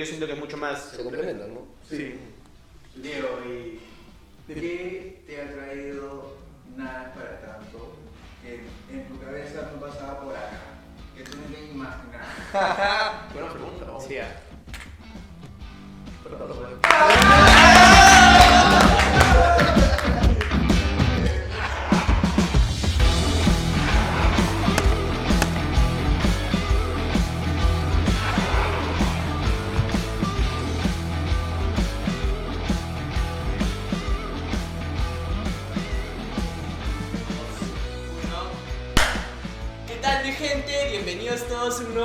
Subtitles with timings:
[0.00, 0.82] yo siento que es mucho más...
[0.96, 1.60] Se complementan, ¿no?
[1.86, 2.18] Sí.
[2.96, 3.78] Diego, ¿y
[4.46, 6.38] qué te ha traído
[6.74, 7.96] nada para tanto?
[8.42, 10.58] Que en tu cabeza no pasaba por acá,
[11.14, 13.32] que tú no te imaginabas.
[13.34, 13.84] Buena pregunta.
[13.84, 14.04] vamos.
[14.04, 14.40] Sí, ah.
[16.22, 16.30] ¿Qué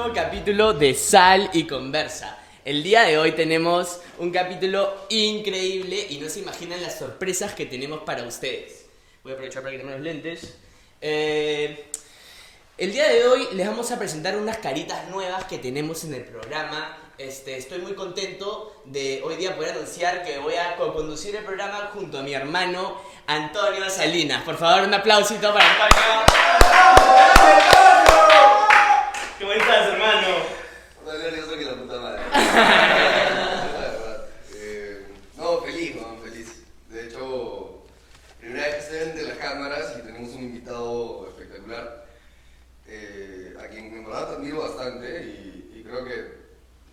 [0.06, 2.38] nuevo capítulo de Sal y Conversa.
[2.64, 7.66] El día de hoy tenemos un capítulo increíble y no se imaginan las sorpresas que
[7.66, 8.86] tenemos para ustedes.
[9.24, 10.60] Voy a aprovechar para quitarme los lentes.
[11.02, 11.90] Eh,
[12.78, 16.24] el día de hoy les vamos a presentar unas caritas nuevas que tenemos en el
[16.24, 16.98] programa.
[17.18, 21.90] Este, estoy muy contento de hoy día poder anunciar que voy a co-conducir el programa
[21.94, 24.44] junto a mi hermano Antonio Salinas.
[24.44, 26.26] Por favor, un aplausito para Antonio.
[29.38, 30.38] ¿Cómo estás, hermano?
[31.06, 32.22] Más nervioso que la puta madre.
[32.32, 32.40] La
[33.92, 34.26] verdad.
[34.54, 35.06] Eh,
[35.38, 36.64] no, feliz, no, feliz.
[36.90, 37.84] De hecho,
[38.40, 42.06] primera vez que ante las cámaras y tenemos un invitado espectacular,
[42.88, 46.46] eh, a quien en verdad admiro bastante y, y creo que,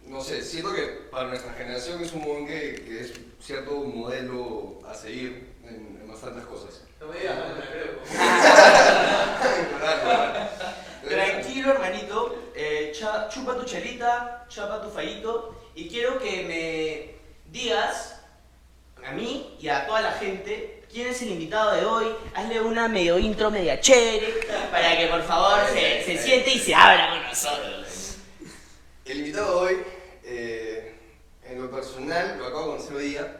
[0.06, 4.80] no sé, siento que para nuestra generación es un mon que, que es cierto modelo
[4.86, 6.82] a seguir en, en bastantes cosas.
[7.00, 7.92] No me digas, no me creo.
[11.08, 12.52] Tranquilo, hermanito.
[12.54, 15.62] Eh, chupa tu chelita, chapa tu fallito.
[15.74, 18.20] Y quiero que me digas
[19.04, 22.06] a mí y a toda la gente quién es el invitado de hoy.
[22.34, 26.74] Hazle una medio intro, media chévere, para que por favor se, se siente y se
[26.74, 28.16] abra con nosotros.
[29.04, 29.82] El invitado de hoy,
[30.24, 30.94] eh,
[31.44, 33.36] en lo personal, lo acabo de conocer hoy día,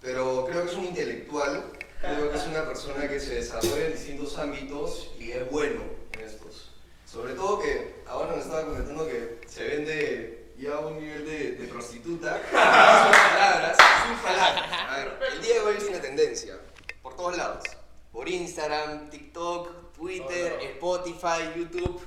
[0.00, 1.64] pero creo que es un intelectual,
[2.00, 5.82] creo que es una persona que se desarrolla en distintos ámbitos y es bueno
[6.12, 6.71] en estos.
[7.12, 11.52] Sobre todo que ahora nos estaba comentando que se vende ya a un nivel de,
[11.56, 12.40] de prostituta.
[12.50, 13.76] Sus palabras,
[14.08, 14.70] sus palabras.
[14.88, 16.58] A ver, el día de hoy es una tendencia,
[17.02, 17.64] por todos lados.
[18.10, 22.02] Por Instagram, TikTok, Twitter, Spotify, YouTube.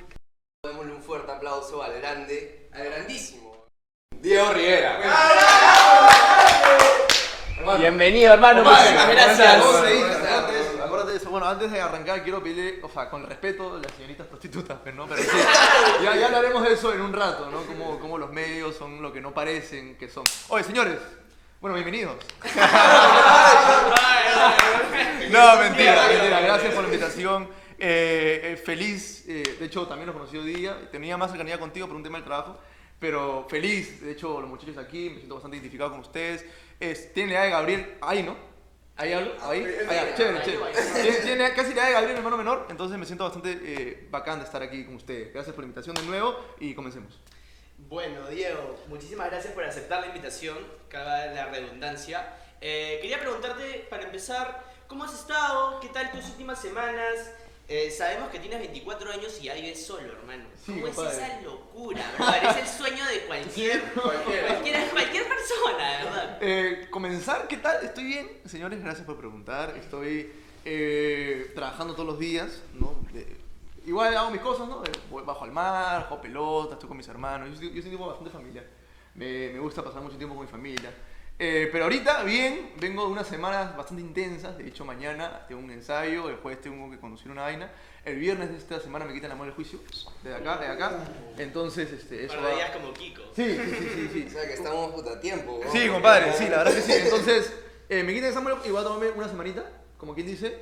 [0.63, 3.67] Démosle un fuerte aplauso al grande, al grandísimo.
[4.09, 5.01] Diego Rivera.
[7.77, 8.63] Bienvenido, hermano.
[8.63, 9.63] Muchísimas gracias.
[9.63, 10.05] ¿Cómo se dice?
[10.05, 11.24] Acuérdate, acuérdate, acuérdate de eso.
[11.35, 15.05] Bueno, antes de arrancar quiero pedirle, o sea, con respeto, las señoritas prostitutas, pues, ¿no?
[15.05, 15.37] Pero sí,
[16.01, 17.63] ya, ya hablaremos de eso en un rato, ¿no?
[17.63, 20.23] Como, como los medios son lo que no parecen que son.
[20.47, 20.97] Oye, señores,
[21.59, 22.15] bueno, bienvenidos.
[25.29, 26.39] No, mentira, mentira.
[26.39, 27.49] Gracias por la invitación.
[27.77, 30.89] Eh, eh, feliz, eh, de hecho también los conocí hoy día.
[30.89, 32.57] Tenía más cercanía contigo por un tema del trabajo,
[32.97, 34.01] pero feliz.
[34.01, 36.45] De hecho, los muchachos aquí, me siento bastante identificado con ustedes.
[36.79, 38.54] Es, tiene la edad de Gabriel, ahí, ¿no?
[38.97, 39.65] Ahí hablo, ahí.
[39.89, 40.71] ahí, ah, chévere, chévere.
[40.93, 44.39] Tiene, tiene casi la de Gabriel, mi hermano menor, entonces me siento bastante eh, bacán
[44.39, 45.33] de estar aquí con ustedes.
[45.33, 47.19] Gracias por la invitación de nuevo y comencemos.
[47.77, 50.57] Bueno, Diego, muchísimas gracias por aceptar la invitación,
[50.87, 52.25] caga la redundancia.
[52.61, 55.81] Eh, quería preguntarte, para empezar, ¿cómo has estado?
[55.81, 57.31] ¿Qué tal tus últimas semanas?
[57.67, 60.43] Eh, sabemos que tienes 24 años y ya vives solo, hermano.
[60.63, 61.17] Sí, ¿Cómo es compadre.
[61.25, 62.01] esa locura?
[62.51, 66.37] Es el sueño de cualquier, cualquier, cualquier persona, verdad.
[66.41, 67.83] Eh, comenzar, ¿qué tal?
[67.83, 69.75] Estoy bien, señores, gracias por preguntar.
[69.77, 70.31] Estoy
[70.63, 72.95] eh, trabajando todos los días, ¿no?
[73.11, 73.35] De-
[73.87, 74.83] igual hago mis cosas, ¿no?
[74.83, 77.49] Eh, voy bajo al mar, juego pelota, estoy con mis hermanos.
[77.59, 78.65] Yo yo soy un tipo bastante familiar.
[79.15, 80.93] Me, me gusta pasar mucho tiempo con mi familia.
[81.37, 84.57] Eh, pero ahorita, bien, vengo de unas semanas bastante intensas.
[84.57, 87.69] De hecho, mañana tengo un ensayo, el jueves tengo que conducir una vaina.
[88.05, 89.79] El viernes de esta semana me quitan la mano del juicio,
[90.23, 90.91] de acá, de acá.
[91.37, 93.23] Entonces, este, eso va- días como Kiko.
[93.35, 94.25] Sí, sí, sí, sí, sí.
[94.27, 95.59] O sea que estamos puta a tiempo.
[95.65, 95.71] ¿no?
[95.71, 96.91] Sí, compadre, sí, la verdad que sí.
[96.93, 97.53] Entonces,
[97.89, 99.65] eh, me quitan esa mano y voy a tomarme una semanita,
[99.97, 100.61] como quien dice,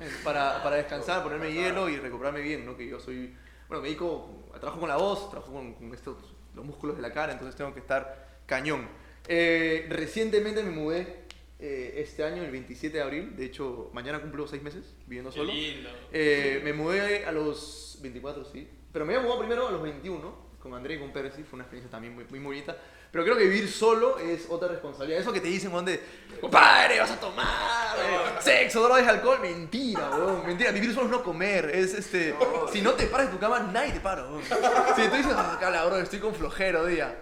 [0.00, 2.76] eh, para, para descansar, ponerme hielo y recuperarme bien, ¿no?
[2.76, 3.34] Que yo soy,
[3.68, 4.28] bueno, me dedico,
[4.58, 6.16] trabajo con la voz, trabajo con, con estos,
[6.54, 8.86] los músculos de la cara, entonces tengo que estar cañón.
[9.28, 11.24] Eh, recientemente me mudé
[11.58, 15.36] eh, este año, el 27 de abril, de hecho, mañana cumplo seis meses viviendo Qué
[15.38, 15.52] solo.
[15.52, 15.88] lindo.
[16.12, 18.68] Eh, me mudé a los 24, sí.
[18.92, 21.56] Pero me había mudado primero a los 21, con André y con Pérez, sí, fue
[21.56, 22.76] una experiencia también muy, muy bonita.
[23.10, 25.20] Pero creo que vivir solo es otra responsabilidad.
[25.20, 26.00] Eso que te dicen, donde,
[26.40, 29.38] compadre, vas a tomar, eh, sexo, drogas, alcohol.
[29.40, 30.72] Mentira, weón, mentira.
[30.72, 31.70] Vivir solo es no comer.
[31.72, 32.34] Es este,
[32.72, 34.42] si no te paras de tu cama, nadie te para, weón.
[34.42, 37.16] Si tú dices, ah, bro, estoy con flojero, día.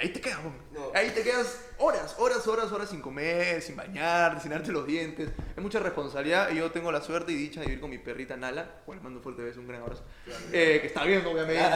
[0.00, 0.38] Ahí te quedas.
[0.72, 0.90] No.
[0.94, 5.28] Ahí te quedas horas, horas, horas, horas sin comer, sin bañar, sin darte los dientes.
[5.54, 8.34] Es mucha responsabilidad y yo tengo la suerte y dicha de vivir con mi perrita
[8.34, 8.80] Nala.
[8.86, 10.02] Bueno, le mando un fuerte beso, un gran abrazo.
[10.52, 11.60] Eh, que está bien, obviamente.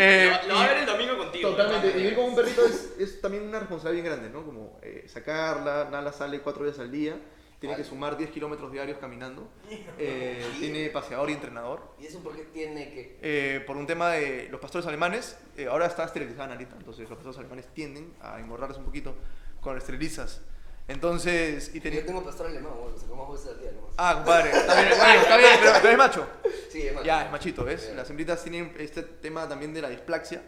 [0.00, 1.50] Eh, lo, lo va a ver el domingo contigo.
[1.50, 1.94] Totalmente, ¿no?
[1.94, 4.46] vivir con un perrito es, es también una responsabilidad bien grande, ¿no?
[4.46, 7.16] Como eh, sacarla, Nala sale cuatro veces al día,
[7.58, 9.48] tiene que sumar 10 kilómetros diarios caminando,
[9.98, 11.82] eh, tiene paseador y entrenador.
[11.98, 13.18] ¿Y eso por qué tiene que.?
[13.20, 17.16] Eh, por un tema de los pastores alemanes, eh, ahora está esterilizada Nalita, entonces los
[17.16, 19.14] pastores alemanes tienden a engordarse un poquito
[19.60, 20.40] cuando esterilizas.
[20.86, 22.00] Entonces, y tenía...
[22.00, 23.94] Yo tengo pastor alemán, bueno, lo sacamos veces al día nomás.
[23.98, 26.26] Ah, compadre, está bien, bueno, está bien, pero, pero es macho.
[26.70, 27.04] Sí, es más.
[27.04, 27.92] Ya, es machito, ¿ves?
[27.94, 30.42] Las hembritas tienen este tema también de la displaxia.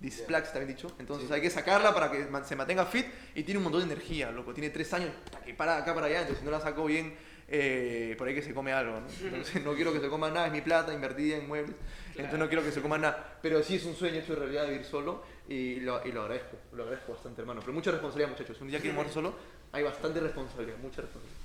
[0.00, 0.94] Displaxia también dicho.
[0.98, 4.30] Entonces hay que sacarla para que se mantenga fit y tiene un montón de energía,
[4.30, 4.54] loco.
[4.54, 6.20] Tiene tres años para que para acá para allá.
[6.20, 7.16] Entonces si no la saco bien,
[7.48, 9.06] eh, por ahí que se come algo, ¿no?
[9.24, 11.74] Entonces no quiero que se coma nada, es mi plata invertida en muebles.
[12.10, 13.38] Entonces no quiero que se coma nada.
[13.42, 16.56] Pero sí es un sueño hecho de realidad vivir solo y lo, y lo agradezco.
[16.72, 17.60] Lo agradezco bastante, hermano.
[17.60, 18.60] Pero mucha responsabilidad, muchachos.
[18.60, 19.34] Un día quiero morir solo,
[19.72, 21.42] hay bastante responsabilidad, mucha responsabilidad.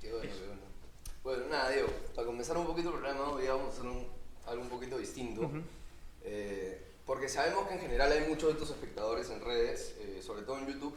[0.00, 0.62] Qué bueno, qué bueno.
[1.24, 4.06] Bueno, nada, Diego, para comenzar un poquito el programa, hoy vamos a hacer un-
[4.46, 5.42] algo un poquito distinto.
[5.42, 5.60] Ujú.
[6.24, 10.42] Eh, porque sabemos que en general hay muchos de tus espectadores en redes, eh, sobre
[10.42, 10.94] todo en YouTube,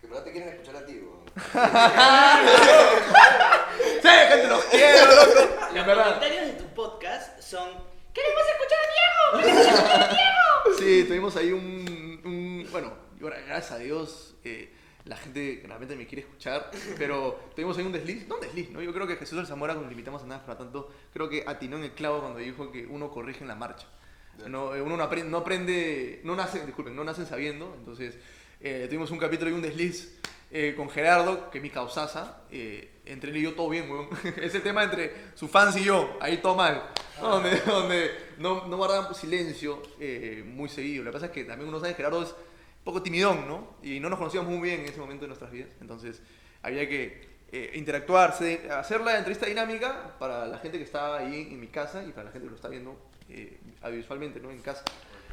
[0.00, 1.20] que en verdad te quieren escuchar a ti, weón.
[4.02, 5.40] ¡Sí, gente, los quiero, loco!
[5.74, 7.68] Los comentarios de tu podcast son.
[8.14, 9.44] ¡Queremos escuchar a Diego!
[9.44, 10.78] ¡Queremos escuchar a Diego!
[10.78, 14.72] Sí, tuvimos ahí un, un- bueno, gracias a Dios, eh,
[15.04, 18.80] la gente realmente me quiere escuchar, pero tuvimos ahí un desliz, no un desliz, ¿no?
[18.80, 21.44] Yo creo que Jesús del Zamora, cuando le invitamos a nada para tanto, creo que
[21.46, 23.86] atinó en el clavo cuando dijo que uno corrige en la marcha.
[24.48, 28.16] No, eh, uno no aprende, no aprende, no nace, disculpen, no nacen sabiendo, entonces
[28.60, 30.18] eh, tuvimos un capítulo y un desliz
[30.54, 34.08] eh, con Gerardo, que es mi causaza, eh, entre él y yo todo bien, weón.
[34.36, 36.90] Ese tema entre sus fans y yo, ahí todo mal.
[37.18, 41.04] Donde, donde no, no guardaban silencio eh, muy seguido.
[41.04, 43.76] Lo que pasa es que también uno sabe que Gerardo es un poco timidón, ¿no?
[43.82, 45.70] Y no nos conocíamos muy bien en ese momento de nuestras vidas.
[45.80, 46.20] Entonces
[46.60, 51.60] había que eh, interactuar, hacer la entrevista dinámica para la gente que está ahí en
[51.60, 52.98] mi casa y para la gente que lo está viendo
[53.34, 54.50] eh, audiovisualmente, ¿no?
[54.50, 54.82] En casa.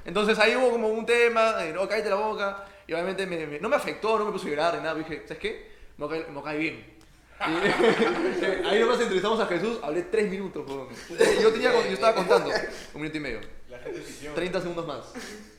[0.06, 2.66] Entonces ahí hubo como un tema, de, no, cállate la boca.
[2.88, 4.96] Y obviamente me- me- no me afectó, no me puso a llorar ni nada.
[4.96, 5.72] pero Dije, ¿sabes qué?
[5.98, 6.86] Me cae, me cae bien.
[7.40, 7.42] Y,
[8.66, 10.66] ahí nomás entrevistamos a Jesús, hablé tres minutos.
[11.42, 12.50] Yo, tenía, yo estaba contando,
[12.94, 13.40] un minuto y medio.
[13.70, 14.34] La gente pidió.
[14.34, 15.14] 30 segundos más.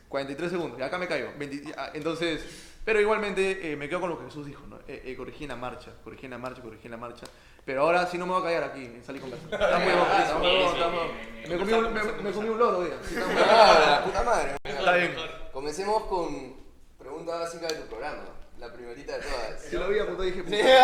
[0.08, 0.78] 43 segundos.
[0.78, 1.28] Y acá me cayó.
[1.38, 2.42] 20 ah, entonces,
[2.84, 4.78] pero igualmente eh, me quedo con lo que Jesús dijo, ¿no?
[4.88, 7.26] Eh, eh, corregí en la marcha, corregí en la marcha, corregí en la marcha.
[7.64, 9.46] Pero ahora sí no me voy a callar aquí, en Sal y Conversa.
[9.50, 12.22] Está muy bueno, está muy bueno, está muy bueno.
[12.22, 12.96] Me comí un, loro, diga.
[13.02, 13.16] Sí.
[13.18, 14.56] Ah, puta madre.
[14.64, 15.14] Está bien.
[15.52, 16.56] Comencemos con
[16.98, 18.24] pregunta básica de tu programa,
[18.58, 19.62] la primerita de todas.
[19.62, 20.44] Si lo vi, apuntó y dije.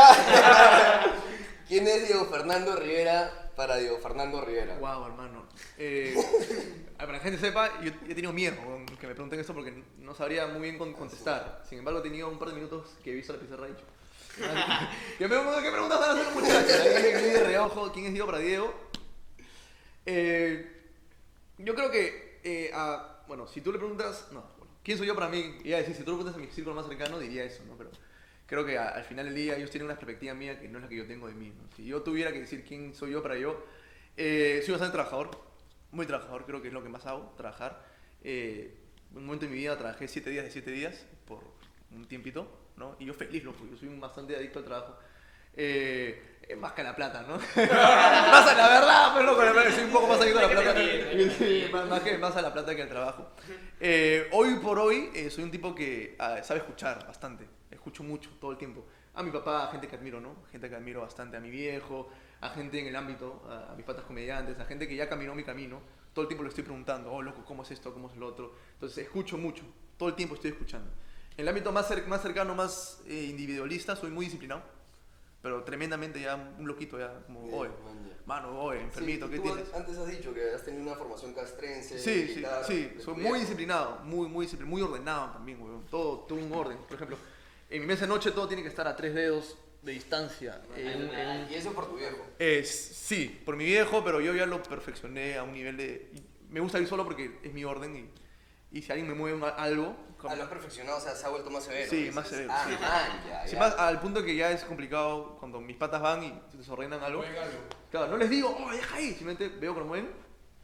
[1.68, 4.76] ¿Quién es Diego Fernando Rivera para Diego Fernando Rivera?
[4.78, 5.46] Wow, hermano.
[5.78, 6.14] Eh,
[6.96, 9.82] para que la gente sepa, yo he tenido miedo con que me pregunten esto porque
[9.98, 11.62] no sabría muy bien con- contestar.
[11.68, 13.84] Sin embargo, he tenido un par de minutos que he visto la pizarra y dicho.
[15.18, 16.84] ¿Qué, preguntas, ¿Qué preguntas van a hacer los muchachos?
[16.84, 18.74] De reojo quién es Diego para Diego.
[20.04, 20.72] Eh,
[21.58, 25.14] yo creo que, eh, a- bueno, si tú le preguntas, no, bueno, ¿quién soy yo
[25.14, 25.58] para mí?
[25.64, 27.76] Iba a decir, si tú le preguntas a mi círculo más cercano, diría eso, ¿no?
[27.76, 27.90] Pero
[28.46, 30.84] creo que a- al final del día ellos tienen una perspectiva mía que no es
[30.84, 31.76] la que yo tengo de mí, ¿no?
[31.76, 33.64] Si yo tuviera que decir quién soy yo para yo,
[34.16, 35.30] eh, soy bastante trabajador,
[35.96, 37.82] muy trabajador, creo que es lo que más hago, trabajar.
[38.22, 38.76] Eh,
[39.14, 41.40] un momento en mi vida trabajé siete días de siete días por
[41.90, 42.46] un tiempito,
[42.76, 42.96] ¿no?
[42.98, 44.96] Y yo feliz, loco, yo soy bastante adicto al trabajo.
[45.54, 47.36] Eh, más que a la plata, ¿no?
[47.56, 50.48] más a la verdad, pues loco, la verdad, soy un poco más adicto a la
[50.48, 50.74] plata.
[51.72, 53.30] Más, más que, más a la plata que al trabajo.
[53.80, 58.30] Eh, hoy por hoy eh, soy un tipo que ah, sabe escuchar bastante, escucho mucho
[58.40, 58.86] todo el tiempo.
[59.14, 60.44] A mi papá, gente que admiro, ¿no?
[60.52, 63.84] Gente que admiro bastante, a mi viejo, a gente en el ámbito, a, a mis
[63.84, 65.80] patas comediantes, a gente que ya caminó mi camino.
[66.12, 67.92] Todo el tiempo le estoy preguntando, oh, loco, ¿cómo es esto?
[67.92, 68.54] ¿Cómo es lo otro?
[68.74, 69.64] Entonces, escucho mucho,
[69.98, 70.90] todo el tiempo estoy escuchando.
[71.36, 74.62] En el ámbito más, más cercano, más eh, individualista, soy muy disciplinado,
[75.42, 77.70] pero tremendamente ya un loquito, ya como, oye,
[78.24, 79.74] mano, oye, enfermito, Sí, ¿qué tienes?
[79.74, 81.98] Antes has dicho que has tenido una formación castrense.
[81.98, 83.38] Sí, sí, sí, soy muy viejo.
[83.40, 85.84] disciplinado, muy, muy disciplinado, muy ordenado también, weón.
[85.90, 86.78] Todo, todo un orden.
[86.78, 87.18] Por ejemplo,
[87.68, 90.60] en mi mesa de noche todo tiene que estar a tres dedos de distancia.
[90.76, 92.18] En un- en Y eso por tu viejo.
[92.38, 96.10] Eh, sí, por mi viejo, pero yo ya lo perfeccioné a un nivel de...
[96.50, 97.96] Me gusta ir solo porque es mi orden
[98.72, 99.96] y, y si alguien me mueve un- algo...
[100.18, 101.88] como- Ah, lo has perfeccionado, o sea, se ha vuelto más severo.
[101.88, 102.74] Sí, más severo, Ah, sí.
[102.80, 103.58] man, ya, Sí, ya.
[103.60, 107.20] más al punto que ya es complicado cuando mis patas van y se desordenan algo.
[107.20, 107.58] Buen algo.
[107.90, 110.10] Claro, no les digo, oh, deja ahí, simplemente veo que lo mueven,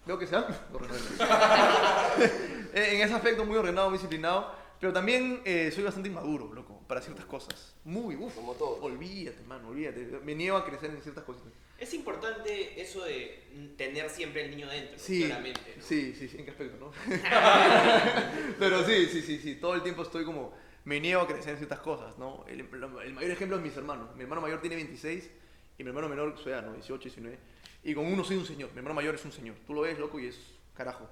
[0.04, 0.46] veo que se van,
[2.74, 7.00] en ese aspecto muy ordenado, muy disciplinado, Pero también eh, soy bastante inmaduro, loco, para
[7.00, 7.74] ciertas cosas.
[7.84, 8.34] Muy, uff.
[8.34, 8.78] Como todos.
[8.82, 10.04] Olvídate, mano, olvídate.
[10.24, 11.44] Me niego a crecer en ciertas cosas.
[11.78, 15.74] Es importante eso de tener siempre el niño dentro, Sí, claramente.
[15.78, 15.82] ¿no?
[15.82, 16.92] sí, sí, sí, ¿en qué aspecto, no?
[18.58, 20.52] Pero sí, sí, sí, sí, todo el tiempo estoy como,
[20.84, 22.44] me niego a crecer en ciertas cosas, ¿no?
[22.46, 24.14] El, el mayor ejemplo es mis hermanos.
[24.14, 25.30] Mi hermano mayor tiene 26
[25.78, 27.38] y mi hermano menor, o sea, no, 18, 19.
[27.84, 29.56] Y con uno soy un señor, mi hermano mayor es un señor.
[29.66, 30.38] Tú lo ves, loco, y es
[30.74, 31.08] carajo.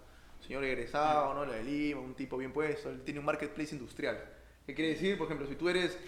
[0.47, 1.47] Señor egresado, ¿no?
[1.47, 4.40] La de Lima, un tipo bien puesto, él tiene un marketplace industrial.
[4.67, 5.19] ¿Qué quiere decir?
[5.19, 5.99] Por ejemplo, si tú eres,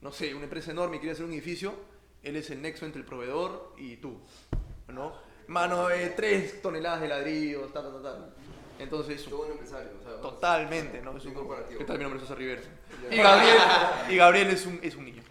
[0.00, 1.74] no sé, una empresa enorme y quieres hacer un edificio,
[2.22, 4.18] él es el nexo entre el proveedor y tú,
[4.88, 5.12] ¿no?
[5.46, 8.34] Mano, de tres toneladas de ladrillos, tal, tal, tal.
[8.78, 9.90] Entonces, Qué buen empresario.
[10.00, 11.16] O sea, Totalmente, ¿no?
[11.16, 11.78] Es un corporativo.
[11.78, 11.98] ¿Qué tal?
[11.98, 12.62] Mi nombre es José Rivera.
[13.10, 13.56] Y Gabriel,
[14.10, 15.22] y Gabriel es, un, es un niño.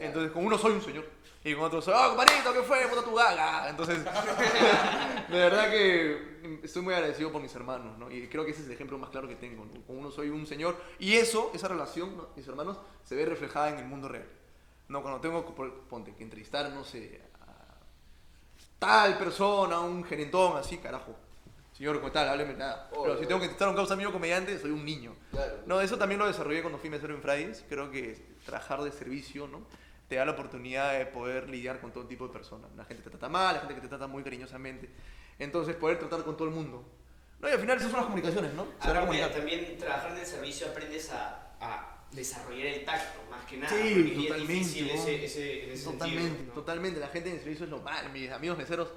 [0.00, 1.04] Entonces, con uno soy un señor.
[1.48, 2.86] Y con otro soy, ¡oh, compadrito, qué fue!
[2.88, 3.70] ¡Puta tu gaga!
[3.70, 4.04] Entonces,
[5.28, 8.10] de verdad que estoy muy agradecido por mis hermanos, ¿no?
[8.10, 9.80] Y creo que ese es el ejemplo más claro que tengo, ¿no?
[9.86, 10.76] Con uno soy un señor.
[10.98, 12.28] Y eso, esa relación, ¿no?
[12.36, 14.28] mis hermanos, se ve reflejada en el mundo real.
[14.88, 15.54] No, cuando tengo,
[15.88, 17.78] ponte, que entrevistar, no sé, a
[18.78, 21.16] tal persona, un gerentón, así, carajo.
[21.72, 22.28] Señor, ¿cómo tal?
[22.28, 22.90] Hábleme nada.
[22.92, 25.14] Oh, Pero si tengo que entrevistar a un causa mío comediante, soy un niño.
[25.30, 25.60] Claro.
[25.64, 27.64] No, eso también lo desarrollé cuando fui mesero en Fridays.
[27.70, 29.62] Creo que trabajar de servicio, ¿no?
[30.08, 32.70] Te da la oportunidad de poder lidiar con todo tipo de personas.
[32.76, 34.88] La gente te trata mal, la gente que te trata muy cariñosamente.
[35.38, 36.84] Entonces, poder tratar con todo el mundo.
[37.40, 38.66] No, y al final esas son las comunicaciones, ¿no?
[38.80, 39.30] Aparte, comunicar.
[39.30, 43.76] también trabajar en el servicio aprendes a, a desarrollar el tacto, más que nada.
[43.76, 46.52] Sí, porque es totalmente, difícil ese, ese, ese Totalmente, sentido, ¿no?
[46.54, 47.00] totalmente.
[47.00, 48.10] La gente en el servicio es lo mal.
[48.12, 48.88] Mis amigos meseros,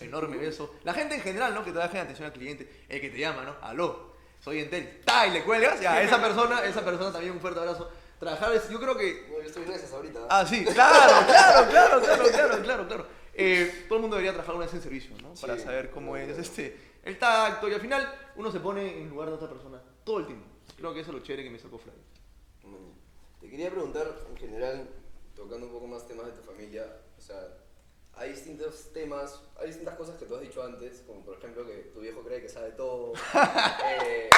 [0.00, 0.74] enorme beso.
[0.84, 1.64] La gente en general, ¿no?
[1.64, 3.56] Que trabaja en atención al cliente, el que te llama, ¿no?
[3.62, 5.00] Aló, soy Entel.
[5.04, 5.26] ¡Ta!
[5.26, 5.80] Y le cuelgas.
[5.80, 7.90] Ya, esa persona, esa persona también un fuerte abrazo.
[8.18, 10.20] Trabajar es, yo creo que No, yo estoy esas ahorita.
[10.28, 13.06] Ah, sí, claro, claro, claro, claro, claro, claro, claro.
[13.34, 15.34] Eh, todo el mundo debería trabajar una vez en servicio, ¿no?
[15.40, 15.62] Para Sí.
[15.62, 19.34] saber cómo es este, el tacto y al final uno se pone en lugar de
[19.36, 20.46] otra persona todo el tiempo.
[20.76, 21.94] Creo que eso es lo chévere que me sacó Fray.
[23.40, 24.88] Te quería preguntar, en general,
[25.36, 26.84] tocando un poco más temas de tu familia,
[27.16, 27.36] o sea,
[28.18, 31.90] hay distintos temas, hay distintas cosas que tú has dicho antes, como por ejemplo que
[31.94, 33.12] tu viejo cree que sabe todo,
[34.02, 34.28] eh,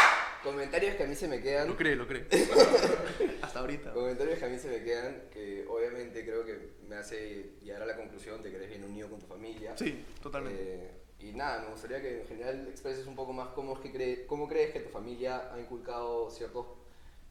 [0.42, 2.26] comentarios que a mí se me quedan, Lo cree, lo cree.
[3.42, 3.92] Hasta ahorita.
[3.92, 7.86] comentarios que a mí se me quedan, que obviamente creo que me hace llegar a
[7.86, 9.76] la conclusión de que eres bien unido con tu familia.
[9.76, 10.60] Sí, totalmente.
[10.62, 13.92] Eh, y nada, me gustaría que en general expreses un poco más cómo, es que
[13.92, 16.66] cree, cómo crees que tu familia ha inculcado ciertos,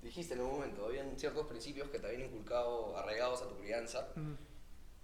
[0.01, 4.09] dijiste en un momento, habían ciertos principios que te habían inculcado arraigados a tu crianza.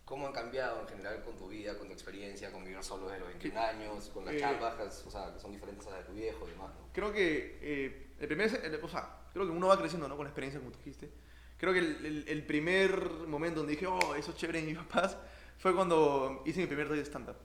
[0.06, 3.20] ¿Cómo han cambiado en general con tu vida, con tu experiencia, con vivir solo desde
[3.22, 6.06] los 21 años, con las Eh, chambas, o sea, que son diferentes a las de
[6.06, 6.70] tu viejo y demás?
[6.76, 6.90] ¿no?
[6.94, 10.16] Creo que eh, el primer, el- o sea, creo que uno va creciendo, ¿no?
[10.16, 11.10] Con la experiencia, como tú dijiste.
[11.58, 14.78] Creo que el, el- el primer momento donde dije, oh, eso es chévere en mis
[14.78, 15.18] papás,
[15.58, 17.38] fue cuando hice mi primer day de stand-up.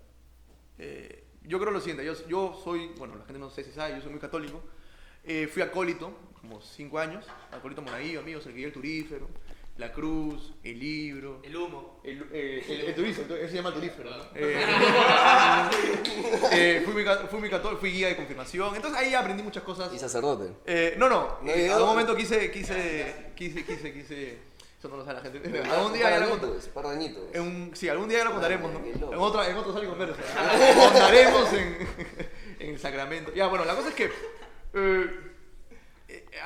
[0.78, 3.94] Eh, yo creo lo siguiente, yo, yo soy, bueno, la gente no sé si sabe,
[3.94, 4.62] yo soy muy católico.
[5.24, 9.28] Eh, fui acólito, como cinco años, acólito monaguillo, amigos, el el turífero,
[9.80, 11.40] la cruz, el libro.
[11.42, 12.00] El humo.
[12.04, 14.22] El, eh, el, el turífero, ese se llama turífero, ¿no?
[14.34, 14.64] Eh,
[16.52, 19.92] eh, fui, ca- fui, muy católico, fui guía de confirmación, entonces ahí aprendí muchas cosas.
[19.92, 20.52] Y sacerdote.
[20.66, 24.38] Eh, no, no, No, eh, yo- algún momento quise, quise, quise, quise, quise,
[24.78, 25.60] eso no lo sabe la gente.
[25.70, 26.26] Algún día ya lo.
[27.32, 28.80] En un- sí, algún día ya lo contaremos, ¿no?
[29.12, 30.16] En otra, en otro sal y conversa.
[30.76, 31.88] Contaremos en,
[32.58, 33.32] en el sacramento.
[33.34, 34.10] Ya, bueno, la cosa es que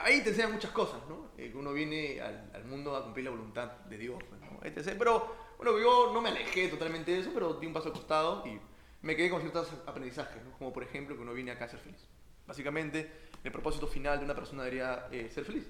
[0.04, 1.23] ahí te enseñan muchas cosas, ¿no?
[1.50, 4.60] Que uno viene al, al mundo a cumplir la voluntad de Dios, ¿no?
[4.62, 4.94] etc.
[4.98, 8.46] Pero, bueno, yo no me alejé totalmente de eso, pero di un paso al costado
[8.46, 8.58] y
[9.02, 10.52] me quedé con ciertos aprendizajes, ¿no?
[10.58, 12.08] Como por ejemplo que uno viene acá a ser feliz.
[12.46, 13.10] Básicamente,
[13.44, 15.66] el propósito final de una persona debería eh, ser feliz.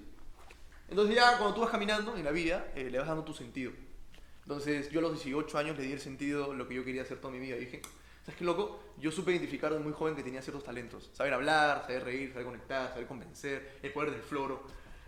[0.89, 3.73] Entonces ya cuando tú vas caminando en la vida, eh, le vas dando tu sentido.
[4.43, 7.19] Entonces yo a los 18 años le di el sentido lo que yo quería hacer
[7.19, 7.57] toda mi vida.
[7.57, 7.83] Y dije,
[8.23, 8.81] ¿sabes qué loco?
[8.99, 11.11] Yo supe identificar desde muy joven que tenía ciertos talentos.
[11.13, 14.63] Saber hablar, saber reír, saber conectar, saber convencer, el poder del floro,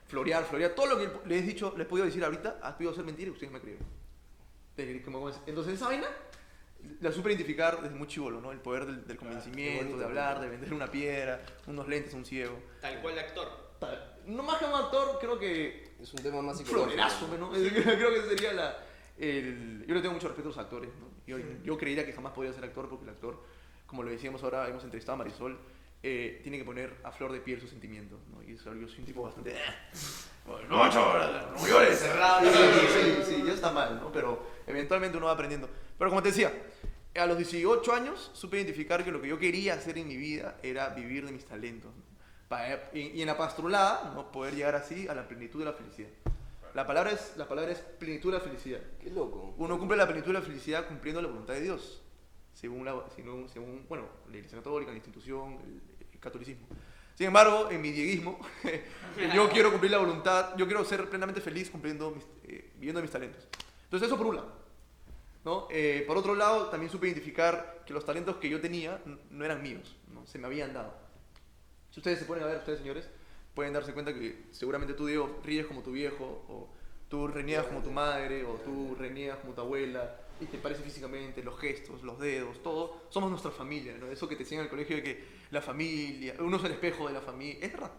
[0.08, 0.72] florear, florear.
[0.74, 3.28] Todo lo que les he dicho, les he podido decir ahorita, ha podido ser mentira
[3.28, 3.86] y ustedes me creyeron.
[5.46, 6.06] Entonces, esa vaina
[7.00, 8.52] la supe identificar desde muy chivolo, ¿no?
[8.52, 12.16] El poder del, del convencimiento, bonito, de hablar, de vender una piedra, unos lentes a
[12.16, 12.58] un ciego.
[12.80, 13.66] Tal cual actor.
[14.26, 16.92] No más que un actor, creo que Es un tema más psicológico.
[16.94, 17.50] florerazo, ¿no?
[17.52, 18.76] Creo que ese sería la...
[19.18, 21.06] el- yo le tengo mucho respeto a los actores, ¿no?
[21.26, 23.42] Yo, yo creería que jamás podría ser actor porque el actor,
[23.86, 25.58] como lo decíamos ahora, hemos entrevistado a Marisol,
[26.02, 28.42] eh, tiene que poner a flor de piel sus sentimientos, ¿no?
[28.42, 29.54] Y eso, yo soy un tipo bastante...
[30.46, 31.98] Bueno, no, chaval, no llores.
[31.98, 32.40] Cerrado.
[32.40, 34.12] Sí, sí, sí, ya está mal, ¿no?
[34.12, 35.68] Pero eventualmente uno va aprendiendo.
[35.98, 36.52] Pero como te decía,
[37.16, 40.56] a los 18 años supe identificar que lo que yo quería hacer en mi vida
[40.62, 41.90] era vivir de mis talentos.
[41.94, 42.58] ¿no?
[42.92, 44.30] Y, y en la pastrulada, ¿no?
[44.30, 46.10] poder llegar así a la plenitud de la felicidad.
[46.74, 48.80] La palabra es, la palabra es plenitud de la felicidad.
[49.00, 49.54] Qué loco.
[49.56, 52.02] Uno cumple la plenitud de la felicidad cumpliendo la voluntad de Dios,
[52.56, 55.82] según, la, según, bueno, la Iglesia Católica, la institución, el,
[56.12, 56.66] el catolicismo.
[57.14, 58.38] Sin embargo, en mi dieguismo,
[59.34, 63.10] yo quiero cumplir la voluntad, yo quiero ser plenamente feliz cumpliendo mis, eh, viviendo mis
[63.10, 63.46] talentos.
[63.84, 64.52] Entonces eso por un lado.
[65.44, 65.68] ¿no?
[65.70, 69.62] Eh, por otro lado, también supe identificar que los talentos que yo tenía no eran
[69.62, 70.26] míos, ¿no?
[70.26, 70.92] se me habían dado.
[71.90, 73.08] Si ustedes se ponen a ver, ustedes señores,
[73.54, 76.68] pueden darse cuenta que seguramente tú, Diego, ríes como tu viejo, o
[77.08, 81.42] tú reniegas como tu madre, o tú reniegas como tu abuela, y te parece físicamente,
[81.42, 83.02] los gestos, los dedos, todo.
[83.10, 84.06] Somos nuestra familia, ¿no?
[84.06, 87.06] Eso que te enseñan en el colegio de que la familia, uno es el espejo
[87.08, 87.92] de la familia, es verdad.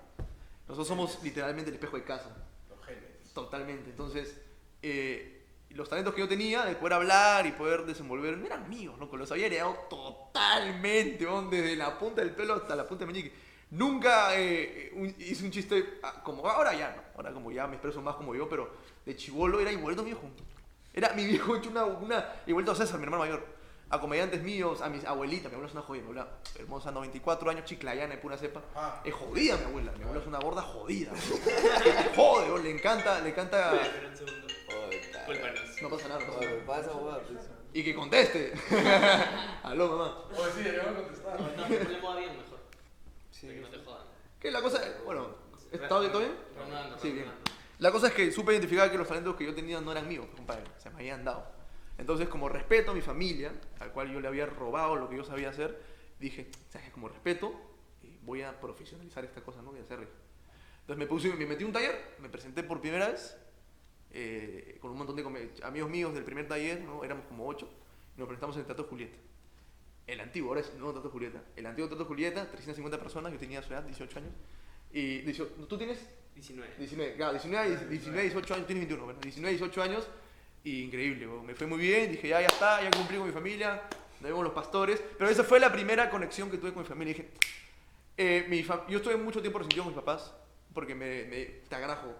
[0.68, 2.36] Nosotros somos literalmente el espejo de casa.
[2.70, 3.34] Los genes.
[3.34, 3.90] Totalmente.
[3.90, 4.40] Entonces,
[4.82, 8.96] eh, los talentos que yo tenía de poder hablar y poder desenvolver no eran míos,
[9.00, 9.10] ¿no?
[9.16, 13.34] Los había heredado totalmente, weón, desde la punta del pelo hasta la punta del meñique.
[13.72, 17.02] Nunca eh, un- hice un chiste ah, como ahora ya, ¿no?
[17.16, 18.72] Ahora como ya me expreso más como yo, pero
[19.06, 20.30] de chivolo era igualito mi viejo.
[20.98, 23.46] Era mi viejo hecho una, una igualito a César, mi hermano mayor.
[23.92, 26.28] A comediantes míos, a mis abuelitas, mi abuela es una joya, mi abuela
[26.58, 28.64] hermosa, 94 años, chiclayana de pura cepa.
[28.76, 29.00] Ah.
[29.06, 31.12] Es jodida mi abuela, mi abuela es una gorda jodida.
[32.16, 33.80] jode, weón, le encanta, le encanta...
[33.80, 34.48] Espera un segundo.
[34.88, 35.82] Oye, Cúlpanos.
[35.84, 36.66] No pasa nada, no pasa nada.
[36.66, 37.50] pasa, pues.
[37.74, 38.54] Y que conteste.
[39.64, 40.24] Aló, mamá.
[40.36, 41.40] Oye, sí, deberíamos contestar.
[41.40, 42.60] No, hablemos bien mejor.
[43.30, 43.48] Sí.
[43.50, 44.08] Que no te jodan.
[44.40, 45.28] Que la cosa, bueno,
[45.72, 46.36] ¿está bien, todo bien?
[46.56, 47.47] Reanudando, Sí, bien.
[47.80, 50.26] La cosa es que supe identificar que los talentos que yo tenía no eran míos,
[50.36, 51.46] compadre, se me habían dado.
[51.98, 55.24] Entonces, como respeto a mi familia, al cual yo le había robado lo que yo
[55.24, 55.80] sabía hacer,
[56.20, 56.92] dije, ¿sabes?
[56.92, 57.54] Como respeto,
[58.04, 59.72] eh, voy a profesionalizar esta cosa, ¿no?
[59.72, 60.08] Voy a hacerle.
[60.82, 63.38] Entonces me, puse, me metí un taller, me presenté por primera vez,
[64.12, 67.04] eh, con un montón de amigos míos del primer taller, ¿no?
[67.04, 67.70] Éramos como ocho,
[68.16, 69.18] y nos presentamos en el Teatro Julieta.
[70.08, 71.44] El antiguo, ahora es el nuevo Teatro Julieta.
[71.56, 74.32] El antiguo Teatro Julieta, 350 personas, yo tenía su edad, 18 años.
[74.92, 76.08] Y 18 ¿tú tienes
[76.38, 76.70] 19.
[76.78, 80.08] 19, claro, 19, 19, 18 años, tienes 21, bueno, 19, 18 años,
[80.64, 83.34] y increíble, weón, me fue muy bien, dije, ya, ya está, ya cumplí con mi
[83.34, 83.82] familia,
[84.20, 87.14] nos vemos los pastores, pero esa fue la primera conexión que tuve con mi familia,
[87.16, 87.30] dije,
[88.18, 90.34] eh, mi yo estuve mucho tiempo resentido con mis papás,
[90.74, 92.14] porque me, me te agrajo,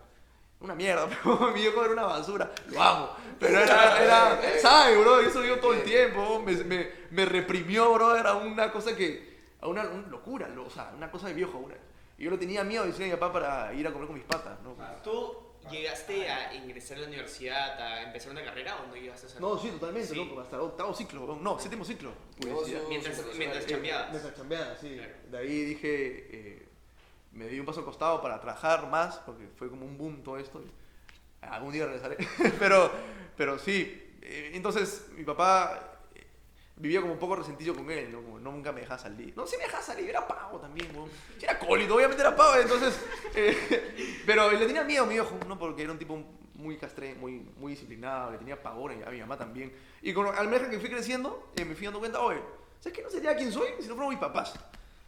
[0.62, 5.20] una mierda, pero mi viejo era una basura, lo amo, pero era, era ¿sabes, bro?
[5.20, 9.68] Eso yo todo el tiempo, me, me, me reprimió, bro, era una cosa que, a
[9.68, 11.76] una, una locura, lo- o sea, una cosa de viejo, una,
[12.18, 14.16] y yo le tenía miedo de decirle a mi papá para ir a comer con
[14.16, 14.76] mis patas, ¿no?
[15.04, 15.38] ¿Tú
[15.70, 19.42] llegaste a ingresar a la universidad, a empezar una carrera o no llegaste a hacer
[19.42, 20.16] No, sí, totalmente, Sí.
[20.16, 22.12] loco, hasta octavo ciclo, no, séptimo ciclo.
[22.40, 22.54] publicidad.
[22.54, 22.90] Negocio.
[22.90, 24.10] Mientras, mientras chambeabas.
[24.12, 24.96] Mientras chambeaba, sí.
[24.96, 25.14] Claro.
[25.30, 26.68] De ahí dije, eh,
[27.34, 30.38] me di un paso al costado para trabajar más, porque fue como un boom todo
[30.38, 30.64] esto.
[31.42, 32.18] algún día regresaré.
[32.60, 32.90] pero,
[33.36, 35.97] pero sí, eh, entonces mi papá
[36.78, 38.22] vivía como un poco resentido con él, ¿no?
[38.22, 39.34] Como nunca me dejaba salir.
[39.36, 40.90] No, sí me dejaba salir, era pavo también.
[41.38, 43.00] Sí era cólito, obviamente era pavo, entonces...
[43.36, 45.58] eh, pero le tenía miedo a mi viejo, ¿no?
[45.58, 49.38] Porque era un tipo muy castre, muy, muy disciplinado, le tenía pavor a mi mamá
[49.38, 49.74] también.
[50.02, 52.42] Y con, al medida que fui creciendo, eh, me fui dando cuenta, oye,
[52.80, 53.04] ¿sabes qué?
[53.04, 54.54] No sería quien soy si no fueran mis papás.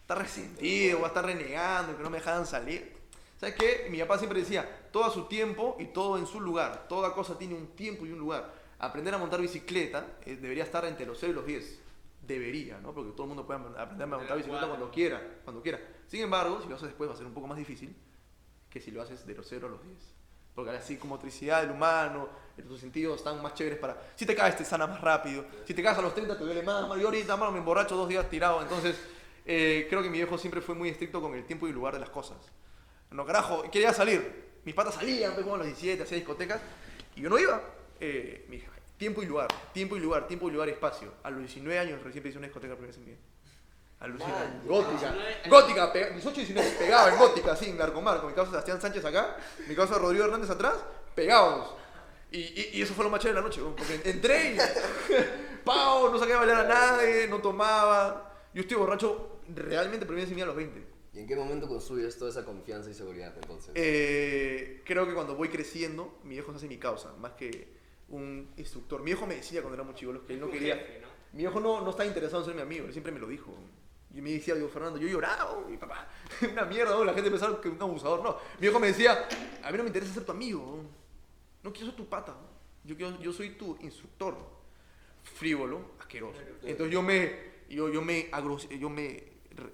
[0.00, 2.96] Está resentido, va a estar renegando, que no me dejaban salir.
[3.38, 3.86] ¿Sabes qué?
[3.90, 6.86] Mi papá siempre decía, todo a su tiempo y todo en su lugar.
[6.88, 8.59] Toda cosa tiene un tiempo y un lugar.
[8.80, 11.78] Aprender a montar bicicleta eh, debería estar entre los 0 y los 10.
[12.26, 12.92] Debería, ¿no?
[12.92, 15.78] Porque todo el mundo puede aprender a montar bicicleta cuando quiera, cuando quiera.
[16.06, 17.94] Sin embargo, si lo haces después va a ser un poco más difícil
[18.70, 19.96] que si lo haces de los 0 a los 10.
[20.54, 24.00] Porque así como motricidad del humano, eh, tus sentidos están más chéveres para...
[24.16, 26.62] Si te caes te sana más rápido, si te caes a los 30 te duele
[26.62, 28.96] más, yo ahorita mano, me emborracho dos días tirado, entonces
[29.44, 31.94] eh, creo que mi viejo siempre fue muy estricto con el tiempo y el lugar
[31.94, 32.38] de las cosas.
[33.10, 34.50] No, carajo, quería salir.
[34.64, 36.60] Mis patas salían, pues, como a los 17, hacía discotecas,
[37.16, 37.60] y yo no iba.
[38.00, 41.12] Eh, me dije, tiempo y lugar, tiempo y lugar, tiempo y lugar, espacio.
[41.22, 43.18] A los 19 años recién hice una discoteca primera vez en.
[44.00, 44.66] Alucinante.
[44.66, 45.12] Gótica.
[45.12, 48.50] 19 Gótica, pega- 18 y 19, pegaba en gótica, así, en Larcomar, con mi causa
[48.52, 49.36] Sebastián Sánchez acá,
[49.68, 50.74] mi causa Rodrigo Hernández atrás,
[51.14, 51.74] pegábamos.
[52.32, 54.56] Y, y, y eso fue lo más chévere de la noche, porque entré y.
[55.64, 56.10] ¡Pau!
[56.10, 58.32] No saqué a bailar a nadie, no tomaba.
[58.54, 60.86] Yo estoy borracho realmente por primera vez en a los 20.
[61.12, 63.72] ¿Y en qué momento construyes toda esa confianza y seguridad entonces?
[63.74, 67.79] Eh, creo que cuando voy creciendo, mi viejo se hace mi causa, más que
[68.10, 69.00] un instructor.
[69.00, 70.76] Mi viejo me decía cuando éramos chicos que él no quería.
[70.76, 71.08] jefe, ¿no?
[71.32, 73.54] Mi viejo no, no estaba interesado en ser mi amigo, él siempre me lo dijo.
[74.12, 76.08] Y me decía, digo, Fernando, yo lloraba, mi papá,
[76.52, 77.04] una mierda, ¿no?
[77.04, 78.22] la gente pensaba que un abusador.
[78.22, 79.28] No, mi viejo me decía,
[79.62, 80.82] a mí no me interesa ser tu amigo,
[81.62, 82.34] no quiero ser tu pata,
[82.82, 84.36] yo, quiero, yo soy tu instructor.
[85.22, 86.40] Frívolo, asqueroso.
[86.62, 89.22] Entonces yo me, yo, yo me, agros- yo me,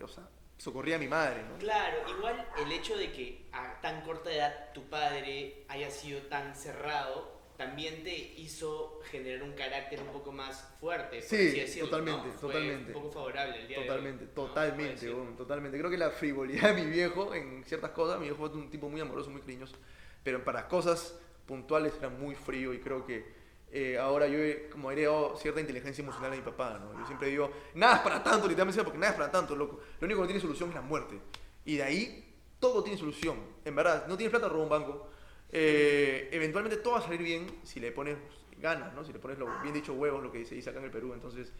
[0.02, 1.56] o sea, socorría a mi madre, ¿no?
[1.58, 6.54] Claro, igual el hecho de que a tan corta edad tu padre haya sido tan
[6.56, 11.20] cerrado también te hizo generar un carácter un poco más fuerte.
[11.20, 12.32] por Sí, así decirlo, totalmente, ¿no?
[12.34, 12.86] Fue totalmente.
[12.88, 14.36] Un poco favorable el día Totalmente, de hoy.
[14.36, 14.46] ¿no?
[14.46, 15.78] totalmente, weón, totalmente.
[15.78, 18.88] Creo que la frivolidad de mi viejo en ciertas cosas, mi viejo fue un tipo
[18.88, 19.76] muy amoroso, muy cariñoso,
[20.22, 23.24] pero para cosas puntuales era muy frío y creo que
[23.72, 26.98] eh, ahora yo he como he heredado cierta inteligencia emocional de mi papá, ¿no?
[26.98, 29.80] Yo siempre digo, nada es para tanto, literalmente, porque nada es para tanto, loco.
[30.00, 31.18] Lo único que tiene solución es la muerte.
[31.64, 33.38] Y de ahí todo tiene solución.
[33.64, 35.10] En verdad, no tienes plata, roba un banco.
[35.52, 38.16] Eh, eventualmente todo va a salir bien si le pones
[38.58, 39.04] ganas, ¿no?
[39.04, 41.12] Si le pones, lo, bien dicho, huevos, lo que se dice acá en el Perú.
[41.14, 41.52] Entonces,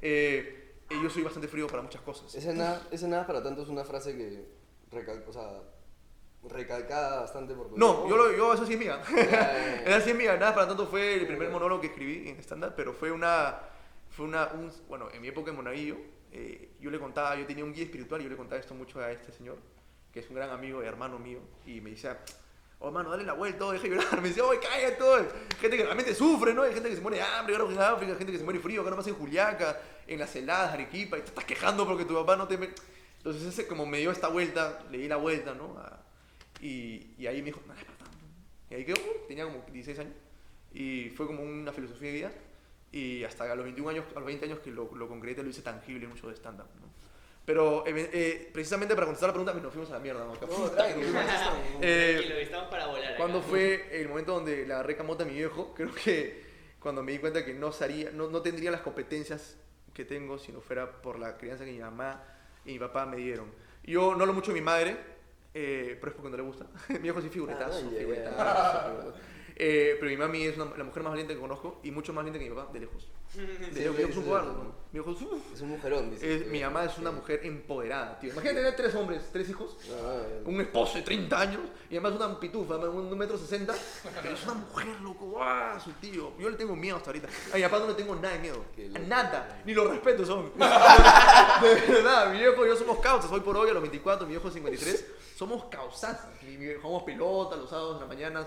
[0.00, 2.34] eh, yo soy bastante frío para muchas cosas.
[2.34, 4.46] Ese nada, ese nada para tanto es una frase que
[4.90, 5.62] recal, o sea,
[6.48, 9.00] recalcada bastante por No, yo, lo, yo eso sí es mía.
[9.10, 9.82] Ya, ya, ya.
[9.86, 10.36] Esa sí es mía.
[10.36, 13.58] Nada para tanto fue el primer monólogo que escribí en estándar, pero fue una,
[14.10, 15.96] fue una, un- bueno, en mi época en Monaguillo,
[16.32, 19.00] eh, yo le contaba, yo tenía un guía espiritual y yo le contaba esto mucho
[19.00, 19.58] a este señor,
[20.12, 22.18] que es un gran amigo y hermano mío, y me decía,
[22.82, 25.16] oh hermano, dale la vuelta, oh, deja de llorar, me decía, oh, cállate, todo.
[25.60, 26.62] gente que realmente sufre, ¿no?
[26.62, 28.90] Hay gente que se muere de hambre, en África, gente que se muere frío, acá
[28.90, 32.48] nomás en Juliaca, en las heladas, Arequipa, y te estás quejando porque tu papá no
[32.48, 32.58] te...
[32.58, 32.70] me-".
[33.18, 35.76] Entonces ese como me dio esta vuelta, le di la vuelta, ¿no?
[36.60, 37.86] Y, ahí me dijo, no tanto.
[38.70, 38.96] Y ahí quedó,
[39.28, 40.14] tenía como 16 años.
[40.72, 42.32] Y fue como una filosofía de vida.
[42.90, 45.50] Y hasta a los 21 años, a los 20 años que lo, lo concreté, lo
[45.50, 46.66] hice tangible mucho de stand-up.
[47.44, 50.24] Pero eh, eh, precisamente para contestar la pregunta, nos fuimos a la mierda.
[50.24, 50.34] ¿no?
[51.80, 53.16] Eh, Tranquilo, estamos para volar.
[53.16, 55.74] ¿Cuándo fue el momento donde le agarré camota a mi viejo?
[55.76, 56.42] Creo que
[56.78, 59.56] cuando me di cuenta que no, sería, no, no tendría las competencias
[59.92, 62.22] que tengo si no fuera por la crianza que mi mamá
[62.64, 63.50] y mi papá me dieron.
[63.82, 64.96] Yo no lo mucho de mi madre,
[65.52, 66.66] eh, pero es porque no le gusta.
[66.90, 67.98] mi viejo sí figuretazo, Ah, ya.
[67.98, 69.14] figuretazo, figuretazo.
[69.56, 72.24] Eh, pero mi mami es una- la mujer más valiente que conozco y mucho más
[72.24, 73.08] valiente que mi papá, de lejos.
[73.34, 74.52] De lejos, mi viejo es un cobarde.
[74.52, 74.82] ¿no?
[74.92, 75.10] Mi viejo
[75.54, 76.34] es, un mujerón, dice.
[76.36, 78.30] es- mi mamá es una mujer empoderada, tío.
[78.32, 82.38] Imagínate tener tres hombres, tres hijos, Ah, un esposo de 30 años y además una
[82.40, 83.74] pitufa, un un metro sesenta,
[84.22, 85.80] pero es una mujer, loco, ¡guau!
[85.80, 86.32] Su tío.
[86.38, 87.28] Yo le tengo miedo hasta ahorita.
[87.52, 88.64] A mi papá no le tengo nada de miedo.
[89.08, 89.62] Nada.
[89.64, 90.52] Ni lo respeto, son.
[91.62, 93.30] De verdad, mi viejo y yo somos causas.
[93.30, 96.26] Hoy por hoy, a los 24, mi viejo 53, somos causas.
[96.42, 98.46] Mi viejo jugamos pelota los sábados en las mañanas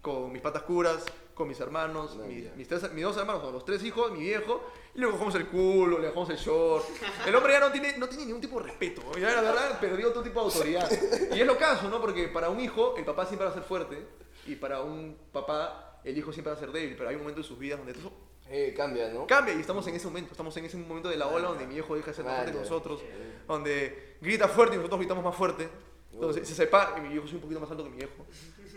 [0.00, 3.82] con mis patas curas, con mis hermanos, No, mis, tres- mis dos hermanos, los tres
[3.84, 4.62] hijos, mi viejo,
[4.94, 6.84] y luego jugamos el culo, le dejamos el short.
[7.26, 10.10] El hombre ya no tiene, no tiene ningún tipo de respeto, ya la verdad perdió
[10.12, 10.90] todo tipo de autoridad.
[11.34, 12.00] Y es lo caso, ¿no?
[12.00, 14.06] Porque para un hijo, el papá siempre va a ser fuerte,
[14.46, 17.40] y para un papá, el hijo siempre va a ser débil, pero hay un momento
[17.40, 18.10] en sus vidas donde eso
[18.48, 19.26] Eh, cambia, ¿no?
[19.26, 21.76] cambia y estamos en ese momento, estamos en ese momento de la ola donde mi
[21.76, 23.00] hijo deja de ser más fuerte que nosotros,
[23.46, 25.68] donde grita fuerte y nosotros gritamos más fuerte.
[26.12, 28.26] Entonces se separa, y mi viejo es un poquito más alto que mi viejo.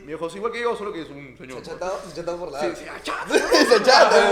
[0.04, 1.60] Mi viejo es igual que yo, solo que es un Se señor.
[1.60, 2.60] ha chatado, se ha chatado por la.
[2.76, 3.26] Sí, achá.
[3.30, 4.32] se chata,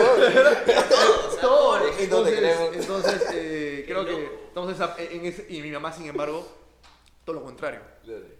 [1.42, 1.80] Todo.
[1.80, 6.48] No te Entonces, entonces eh, creo que estamos en ese, y mi mamá, sin embargo,
[7.26, 7.80] todo lo contrario.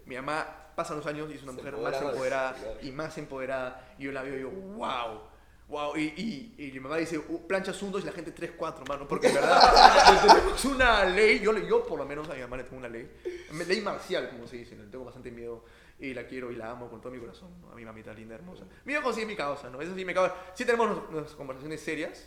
[0.06, 2.78] Mi mamá pasan los años y es una Se mujer empodera más empoderada claro.
[2.82, 3.94] y más empoderada.
[3.98, 5.20] Y yo la veo y digo, wow,
[5.68, 5.96] wow.
[5.96, 8.84] Y, y, y mi mamá dice, "Uh, planchas un dos y la gente tres, cuatro,
[8.86, 9.06] mano.
[9.08, 12.64] Porque en verdad tenemos una ley, yo, yo por lo menos a mi mamá le
[12.64, 13.10] tengo una ley,
[13.66, 15.64] ley marcial, como se dice, le tengo bastante miedo.
[15.98, 17.70] Y la quiero y la amo con todo mi corazón, ¿no?
[17.70, 18.64] a mi mamita linda, hermosa.
[18.84, 19.80] Mi viejo sí es mi causa, ¿no?
[19.80, 20.34] Eso sí me causa.
[20.54, 20.98] Sí tenemos
[21.36, 22.26] conversaciones serias,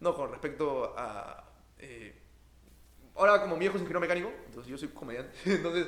[0.00, 1.44] no con respecto a...
[1.78, 2.14] eh,
[3.14, 5.86] ahora como mi viejo es ingeniero mecánico, entonces yo soy comediante, entonces...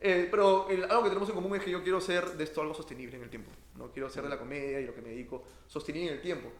[0.00, 2.60] eh, pero el- algo que tenemos en común es que yo quiero ser de esto
[2.62, 3.50] algo sostenible en el tiempo.
[3.76, 6.50] No quiero ser de la comedia y lo que me dedico sostenible en el tiempo.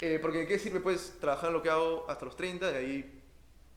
[0.00, 2.70] Eh, porque ¿de qué sirve pues trabajar lo que hago hasta los 30?
[2.70, 3.22] De ahí...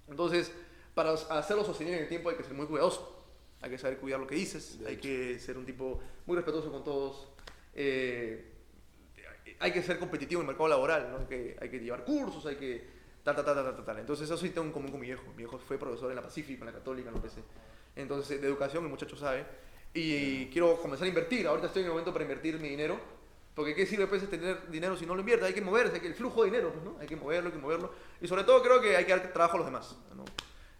[0.08, 0.52] Entonces,
[0.96, 3.19] para hacerlo sostenible en el tiempo hay que ser muy cuidadoso.
[3.62, 6.84] Hay que saber cuidar lo que dices, hay que ser un tipo muy respetuoso con
[6.84, 7.30] todos.
[7.74, 8.46] eh,
[9.60, 11.18] hay que ser competitivo en el mercado laboral, ¿no?
[11.18, 12.88] Hay que, hay que llevar cursos, hay que
[13.24, 14.00] tal, tal, tal, tal, tal.
[14.00, 15.24] Entonces eso sí tengo en común con mi viejo.
[15.32, 17.40] Mi viejo fue profesor en la Pacífica, en la Católica, en la UPC.
[17.96, 19.46] Entonces, de educación, el muchacho sabe.
[19.94, 21.48] Y quiero comenzar a invertir.
[21.48, 23.00] Ahorita estoy en el momento para invertir mi dinero.
[23.54, 26.08] Porque qué sirve pues tener dinero si no lo inviertes, hay que moverse, hay que
[26.08, 26.98] el flujo de dinero, pues, ¿no?
[26.98, 27.92] Hay que moverlo, hay que moverlo.
[28.22, 30.24] Y sobre todo creo que hay que dar trabajo a los demás, ¿no?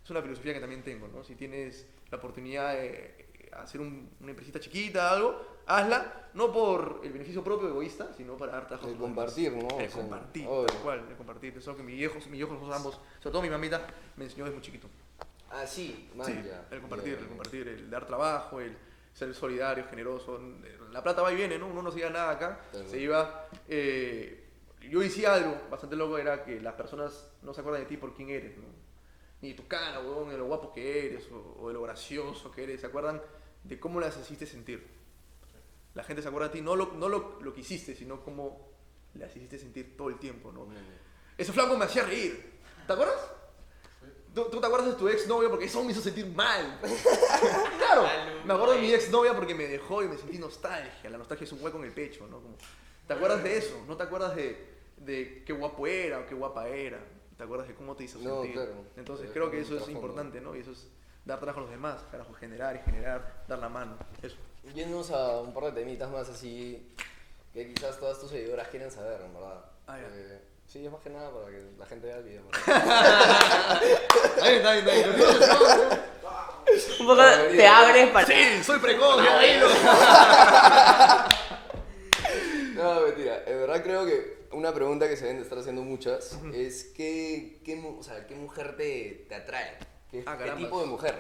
[0.10, 1.24] Es una filosofía que también tengo, ¿no?
[1.24, 7.12] Si tienes la oportunidad de hacer un- una empresita chiquita, algo, hazla, no por el
[7.14, 9.68] beneficio propio egoísta, sino para dar trabajo El compartir, ¿no?
[9.68, 10.66] O El sea, compartir, obvio.
[10.66, 11.56] tal cual, el compartir.
[11.56, 14.56] Eso que mi viejo, mi viejo, nosotros ambos, sobre todo mi mamita, me enseñó desde
[14.56, 14.88] muy chiquito.
[15.52, 16.66] Ah, sí, man, Sí, ya.
[16.72, 18.76] el compartir, Ya, el compartir, el dar trabajo, el
[19.14, 20.42] ser solidario, generoso.
[20.92, 21.68] La plata va y viene, ¿no?
[21.68, 23.48] Uno no se lleva nada acá, se iba...
[23.68, 24.48] eh,
[24.90, 28.16] yo decía algo bastante loco, era que las personas no se acuerdan de ti por
[28.16, 28.89] quién eres, ¿no?
[29.42, 32.52] Ni de tu cara, huevón, de lo guapo que eres, o, o de lo gracioso
[32.52, 33.22] que eres, se acuerdan
[33.64, 34.86] de cómo las hiciste sentir.
[35.94, 38.70] La gente se acuerda de ti, no lo, no lo, lo que hiciste, sino cómo
[39.16, 40.68] las hiciste sentir todo el tiempo, ¿no?
[41.38, 42.60] Ese flaco me hacía reír.
[42.86, 43.20] ¿Te acuerdas?
[44.34, 46.80] ¿Tú, tú te acuerdas de tu ex novia porque eso me hizo sentir mal?
[47.78, 48.08] claro.
[48.46, 51.10] Me acuerdo de mi ex novia porque me dejó y me sentí nostalgia.
[51.10, 52.40] La nostalgia es un hueco en el pecho, ¿no?
[52.42, 52.56] Como,
[53.08, 53.84] ¿Te acuerdas de eso?
[53.88, 57.04] ¿No te acuerdas de, de qué guapo era o qué guapa era?
[57.40, 58.52] ¿Te acuerdas de cómo te hizo No, sentir?
[58.52, 58.74] claro.
[58.98, 60.58] Entonces creo que eso es importante, ¿no?
[60.58, 60.90] Y eso es
[61.24, 63.96] dar trabajo a los demás, carajo, generar y generar, dar la mano.
[64.22, 64.36] Eso.
[64.76, 66.94] Yéndonos a un par de temitas más así
[67.54, 69.64] que quizás todas tus seguidoras quieren saber, en verdad.
[69.88, 70.08] Ah, ya.
[70.12, 72.42] Eh, sí, es más que nada para que la gente vea el video.
[72.42, 72.50] ¿no?
[74.44, 76.06] Ahí está, ahí está, ahí está.
[77.00, 77.22] Un poco
[77.56, 78.28] te abres para...
[78.28, 79.68] Sí, soy precoz, ya dilo.
[82.76, 83.44] No, mentira.
[83.46, 87.62] En verdad creo que una pregunta que se deben de estar haciendo muchas es ¿qué,
[87.64, 89.78] qué, o sea, ¿qué mujer te, te atrae?
[90.12, 91.16] ¿Qué, Ah, qué tipo de mujer?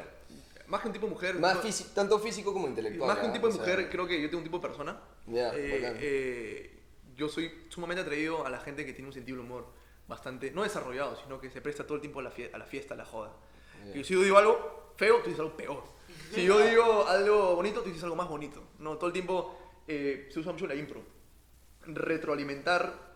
[0.68, 1.36] Más que un tipo de mujer.
[1.36, 3.08] Más no- físico, tanto físico como intelectual.
[3.08, 5.00] Más que un tipo de sea, mujer, creo que yo tengo un tipo de persona.
[5.28, 6.80] Eh, eh,
[7.15, 9.68] yo soy sumamente atraído a la gente que tiene un sentido del humor
[10.08, 12.65] bastante, no desarrollado, sino que se presta todo el tiempo a la, fie- a la
[12.65, 13.32] fiesta, a la joda.
[13.88, 13.94] Ya.
[13.94, 15.84] Que si yo digo algo feo, tú dices algo peor.
[16.34, 18.63] Si yo digo algo bonito, tú dices algo más bonito.
[18.80, 21.02] No, todo el tiempo eh, se usa mucho la impro.
[21.86, 23.09] Retroalimentar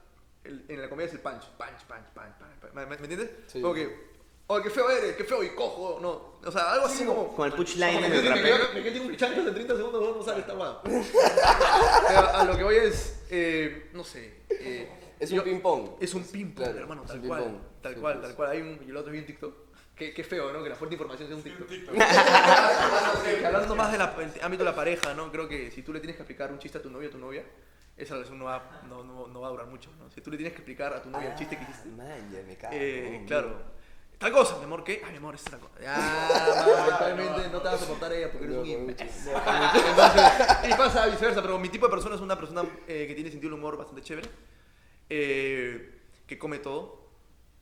[0.43, 2.59] el- en la comedia es el punch, punch, punch, punch, punch.
[2.61, 2.73] punch.
[2.73, 3.29] ¿Me, me- me entiendes?
[3.47, 3.61] Sí.
[3.61, 4.13] Como que,
[4.47, 6.33] oh, qué feo eres, qué feo y cojo, no.
[6.47, 7.35] O sea, algo así como...
[7.35, 8.65] Con el punchline en el me rapero.
[8.73, 10.81] me quedo un chancho de 30 segundos, no no sale esta guada.
[10.83, 14.41] Pero a lo que voy es, eh, no sé.
[14.49, 15.91] eh, Es un ping-pong.
[15.99, 17.43] Es un ping-pong, Claro, hermano, tal un cual.
[17.43, 17.61] ping-pong.
[17.81, 18.27] Tal Sí, cual, pues.
[18.27, 18.49] tal cual.
[18.51, 19.55] Hay un, yo lo otro vi en TikTok.
[19.95, 20.63] Qué, qué feo, ¿no?
[20.63, 21.67] Que la fuerte información sea un TikTok.
[21.69, 25.31] Que hablando más del ámbito de la pareja, ¿no?
[25.31, 27.13] Creo que si tú le tienes que explicar un chiste a tu novio o a
[27.13, 27.43] tu novia,
[27.97, 30.09] esa relación no va, no, no, no va a durar mucho, ¿no?
[30.11, 32.41] Si tú le tienes que explicar a tu novia el chiste que hiciste, Man, ya
[32.43, 32.73] me cago.
[32.75, 33.73] eh, claro.
[34.17, 35.01] Tal cosa, mi amor, ¿qué?
[35.03, 35.81] Ay, mi amor, esta es tal cosa.
[35.81, 35.97] Ya,
[36.77, 39.07] lamentablemente no te vas a soportar a ella porque eres un imbécil.
[39.09, 43.29] Entonces, y pasa viceversa, pero mi tipo de persona es una persona eh, que tiene
[43.31, 44.29] sentido del humor bastante chévere,
[45.09, 47.03] eh, que come todo,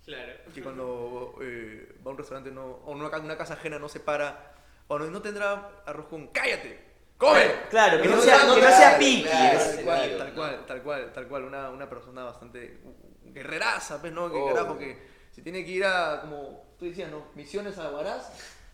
[0.05, 0.33] Claro.
[0.53, 3.99] que cuando eh, va a un restaurante no, o una, una casa ajena no se
[3.99, 4.55] para,
[4.87, 6.90] o no, no tendrá arroz con ¡cállate!
[7.21, 7.51] ¡Come!
[7.69, 9.21] Claro, que no sea, no, que no sea piqui.
[9.29, 9.59] claro.
[9.59, 12.79] Tal cual, tal cual, tal cual, tal cual, una, una persona bastante
[13.25, 14.31] guerreraza, pues, ¿no?
[14.31, 14.47] Que Oh.
[14.47, 14.97] carajo, que
[15.29, 17.27] se tiene que ir a, como tú decías, ¿no?
[17.35, 18.31] Misiones a Huaraz.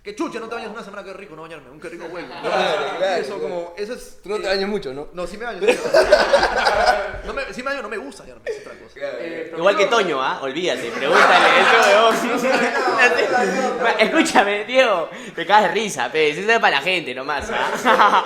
[0.07, 2.29] Que chucha, no te bañas una semana, qué rico no bañarme, un qué rico huevo.
[2.41, 3.41] Claro, claro, Eso claro.
[3.41, 4.19] como, eso es...
[4.23, 5.09] Tú no te eh, bañas mucho, ¿no?
[5.11, 5.59] No, sí me baño.
[7.25, 8.93] no me, sí me baño, no me gusta bañarme, es otra cosa.
[8.93, 10.39] Claro, Eh, Igual que Toño, ¿ah?
[10.43, 13.99] Olvídate, pregúntale eso, weón.
[13.99, 16.29] Escúchame, Diego, te cagas de risa, pe.
[16.29, 18.23] Eso es para la gente nomás, ¿ah?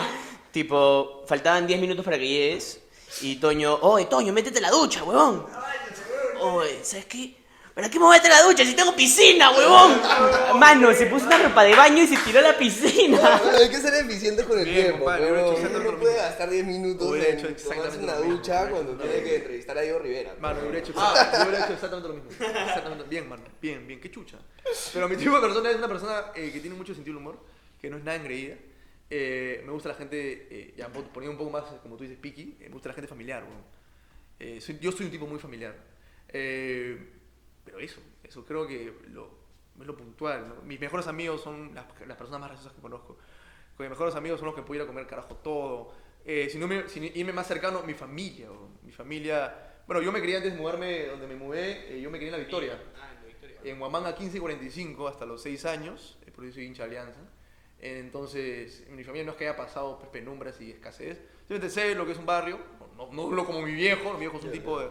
[0.51, 2.79] tipo, faltaban 10 minutos para que llegues
[3.21, 5.47] y Toño, oye, Toño, métete a la ducha, huevón.
[6.41, 7.40] Oye, ¿sabes qué?
[7.73, 10.01] ¿Para qué me voy a meter a la ducha si tengo piscina, huevón?
[10.59, 13.17] Mano, se puso una ropa de baño y se tiró a la piscina.
[13.41, 15.85] Bueno, hay que ser eficiente con el Bien, tiempo, compadre, pero hubiera hecho uno exactamente
[15.85, 16.27] no lo puede mismo.
[16.27, 19.35] gastar 10 minutos Hubiera en hecho tomarse exactamente una lo mismo, ducha cuando tiene que
[19.37, 20.35] entrevistar a Diego Rivera.
[20.41, 22.31] Mano, yo hubiera hecho, exact- yo hubiera hecho exactamente lo mismo.
[22.31, 23.03] Exactamente.
[23.09, 23.43] Bien, mano.
[23.61, 24.01] Bien, bien.
[24.01, 24.37] Qué chucha.
[24.93, 27.39] Pero mi tipo de persona es una persona eh, que tiene mucho sentido del humor,
[27.79, 28.55] que no es nada engreída.
[29.09, 32.17] Eh, me gusta la gente, eh, ya pon- poniendo un poco más, como tú dices,
[32.21, 33.63] eh, me gusta la gente familiar, weón.
[34.39, 35.73] Eh, soy- yo soy un tipo muy familiar.
[36.33, 37.10] Eh,
[37.65, 39.29] pero eso, eso creo que lo,
[39.79, 40.47] es lo puntual.
[40.49, 40.61] ¿no?
[40.63, 43.17] Mis mejores amigos son las, las personas más graciosas que conozco.
[43.77, 45.93] Con mis mejores amigos son los que puedo ir a comer carajo todo.
[46.25, 48.51] Eh, si no me, sin irme más cercano, mi familia.
[48.51, 48.77] weón.
[48.83, 49.67] Mi familia.
[49.87, 52.33] Bueno, yo me crié antes de mudarme donde me mudé, eh, yo me crié en
[52.33, 52.73] La Victoria.
[53.63, 57.19] En Huamanga 1545 hasta los 6 años, eh, por eso soy hincha de Alianza.
[57.79, 61.19] Entonces, en mi familia no es que haya pasado pues, penumbras y escasez.
[61.39, 62.59] Simplemente sé lo que es un barrio,
[62.95, 64.89] no, no, no como mi viejo, mi viejo es un tipo de-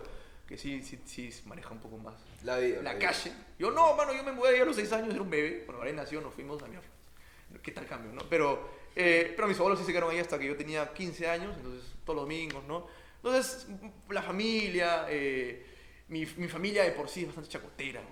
[0.50, 2.82] que sí, sí, sí maneja un poco más La vida.
[2.82, 3.06] la vida.
[3.06, 3.32] calle.
[3.56, 5.62] Yo no, mano, yo me mudé ahí a los 6 años, era un bebé.
[5.64, 6.76] Bueno, ahora nació, nos fuimos a mi
[7.62, 8.22] ¿Qué tal cambio, no?
[8.28, 11.56] Pero, eh, pero mis abuelos sí se quedaron ahí hasta que yo tenía 15 años,
[11.56, 12.88] entonces todos los domingos, ¿no?
[13.22, 13.68] Entonces,
[14.08, 15.64] la familia, eh,
[16.08, 18.02] mi, mi familia de por sí es bastante chacotera.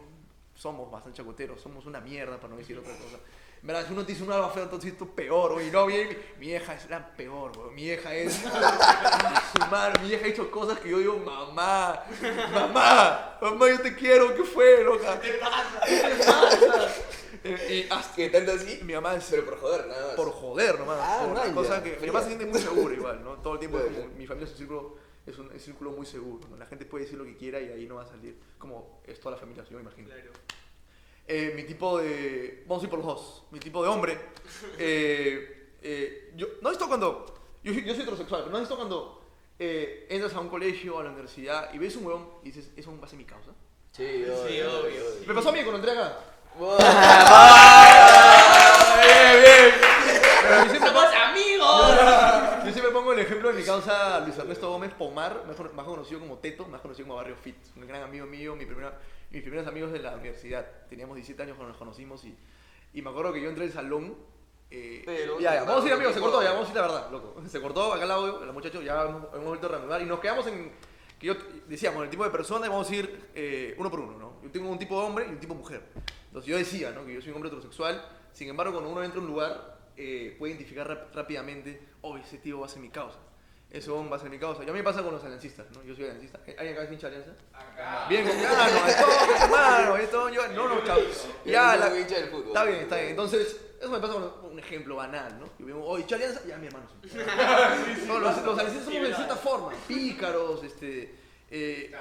[0.54, 3.18] Somos bastante chacoteros, somos una mierda para no decir otra cosa.
[3.60, 5.70] En verdad, si uno te dice un algo feo, entonces esto es peor, güey.
[5.70, 7.70] No, mi, mi vieja es la peor, güey.
[7.74, 8.34] Mi vieja es.
[9.52, 12.04] su madre, mi vieja ha hecho cosas que yo digo, mamá,
[12.52, 15.20] mamá, mamá, yo te quiero, ¿qué fue, loca?
[15.20, 15.80] ¿Qué te pasa?
[15.86, 16.94] ¿Qué te pasa?
[17.70, 18.80] Y hasta ¿Qué tanto así?
[18.82, 20.14] mi mamá es Pero por joder, nada más.
[20.16, 20.98] por joder nomás.
[21.00, 22.12] Ah, por cosa que mi Fría.
[22.12, 23.34] mamá se siente muy segura igual, ¿no?
[23.38, 24.18] Todo el tiempo Claro, como, claro.
[24.18, 26.56] mi familia es un círculo, es un, es un círculo muy seguro, ¿no?
[26.56, 28.36] La gente puede decir lo que quiera y ahí no va a salir.
[28.58, 30.08] Como es toda la familia, yo me imagino.
[31.28, 32.64] Eh, mi tipo de.
[32.66, 33.42] Vamos a ir por los dos.
[33.50, 34.18] Mi tipo de hombre.
[34.78, 37.34] eh, eh, yo, ¿No has visto cuando.?
[37.62, 39.22] Yo, yo soy heterosexual, pero ¿no has visto cuando
[39.58, 42.70] eh, entras a un colegio o a la universidad y ves un huevón y dices,
[42.76, 43.50] eso va a ser mi causa?
[43.92, 45.02] Sí, obvio, obvio.
[45.26, 46.18] Me pasó a mí cuando entré acá.
[49.02, 49.74] bien, bien.
[50.42, 51.94] Pero yo siempre, ¡Somos amigos!
[52.64, 56.20] yo siempre pongo el ejemplo de mi causa Luis Ernesto Gómez Pomar, cono- más conocido
[56.20, 57.56] como Teto, más conocido como Barrio Fit.
[57.76, 58.98] Un gran amigo mío, mi primera,
[59.30, 60.66] mis primeros amigos de la universidad.
[60.88, 62.36] Teníamos 17 años cuando nos conocimos y,
[62.94, 64.16] y me acuerdo que yo entré al salón.
[64.70, 66.82] eh, Pero, ya, ya, vamos a ir amigos, se cortó, ya, vamos a ir la
[66.82, 67.40] verdad, loco.
[67.48, 70.20] Se cortó acá el audio, el muchacho, ya hemos, hemos vuelto a reanudar y nos
[70.20, 70.72] quedamos en.
[71.18, 71.34] Que yo
[71.66, 74.32] decíamos, el tipo de persona y vamos a ir eh, uno por uno, ¿no?
[74.42, 75.82] Yo tengo un tipo de hombre y un tipo de mujer.
[76.26, 77.04] Entonces yo decía, ¿no?
[77.04, 80.36] Que yo soy un hombre heterosexual, sin embargo, cuando uno entra a un lugar, eh,
[80.38, 83.18] puede identificar rápidamente, oh, ese tío va a ser mi causa.
[83.90, 84.64] Hombre va a ser mi causa.
[84.64, 85.82] Y a mí me pasa con los aliancistas, ¿no?
[85.84, 86.40] Yo soy aliancista.
[86.56, 87.32] ¿Alguien acá es hincha alianza?
[88.08, 89.06] Bien, con gano, esto,
[89.44, 90.98] hermano, esto, yo, no, no, chao.
[91.44, 92.46] Ya, Yo la, hincha del fútbol.
[92.48, 93.08] Está bien, está bien.
[93.10, 95.46] Entonces, eso me pasa con, un ejemplo banal, ¿no?
[95.58, 96.40] Yo veo, oye, ¿echa alianza?
[96.46, 96.86] Ya, mi hermano.
[97.02, 97.18] sí.
[98.06, 101.14] No, los, los aliancistas somos de cierta forma, pícaros, este...
[101.50, 101.94] eh,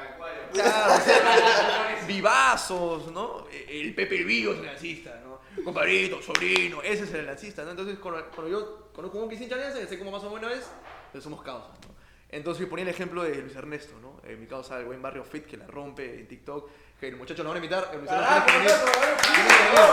[0.53, 3.45] Claro, o sea, vivazos, ¿no?
[3.51, 5.41] El Pepe el Vivo es el lancista, ¿no?
[5.63, 7.71] Compadrito, sobrino, ese es el lancista, ¿no?
[7.71, 10.51] Entonces, cuando, cuando yo conozco un que hincha alianza, ya sé cómo más o menos
[10.53, 10.65] es,
[11.11, 11.95] pues somos causas, ¿no?
[12.29, 14.19] Entonces, yo ponía el ejemplo de Luis Ernesto, ¿no?
[14.29, 17.41] Eh, mi causa, el buen barrio fit que la rompe en TikTok, que el muchacho
[17.43, 19.87] lo van a invitar, el Luis Ernesto tienes que venir.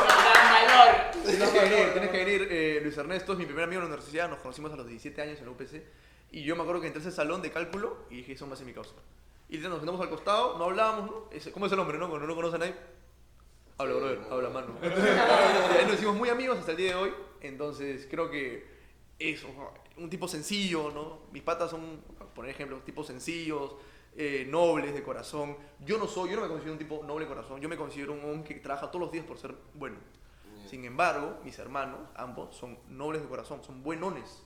[1.25, 2.49] Tienes que venir, tienes que venir.
[2.51, 5.23] eh, Luis Ernesto es mi primer amigo en la universidad, nos conocimos a los 17
[5.23, 5.83] años en la UPC.
[6.33, 8.57] Y yo me acuerdo que entré a ese salón de cálculo y dije, eso a
[8.57, 8.93] ser mi causa.
[9.49, 11.29] Y nos sentamos al costado, no hablábamos, ¿no?
[11.31, 12.09] Ese- ¿Cómo es el hombre, no?
[12.09, 12.75] Cuando no conoce a nadie.
[13.79, 14.75] Habla, brother, habla, mano.
[14.83, 17.15] Y ahí nos hicimos muy amigos hasta el día de hoy.
[17.41, 18.67] Entonces, creo que
[19.19, 19.49] eso,
[19.97, 21.21] un tipo sencillo, ¿no?
[21.33, 23.77] Mis patas son, por poner ejemplos, tipos sencillos,
[24.17, 25.57] eh, nobles de corazón.
[25.85, 28.13] Yo no soy, yo no me considero un tipo noble de corazón, yo me considero
[28.13, 29.97] un hombre que trabaja todos los días por ser bueno.
[30.69, 34.43] Sin embargo, mis hermanos, ambos, son nobles de corazón, son buenones.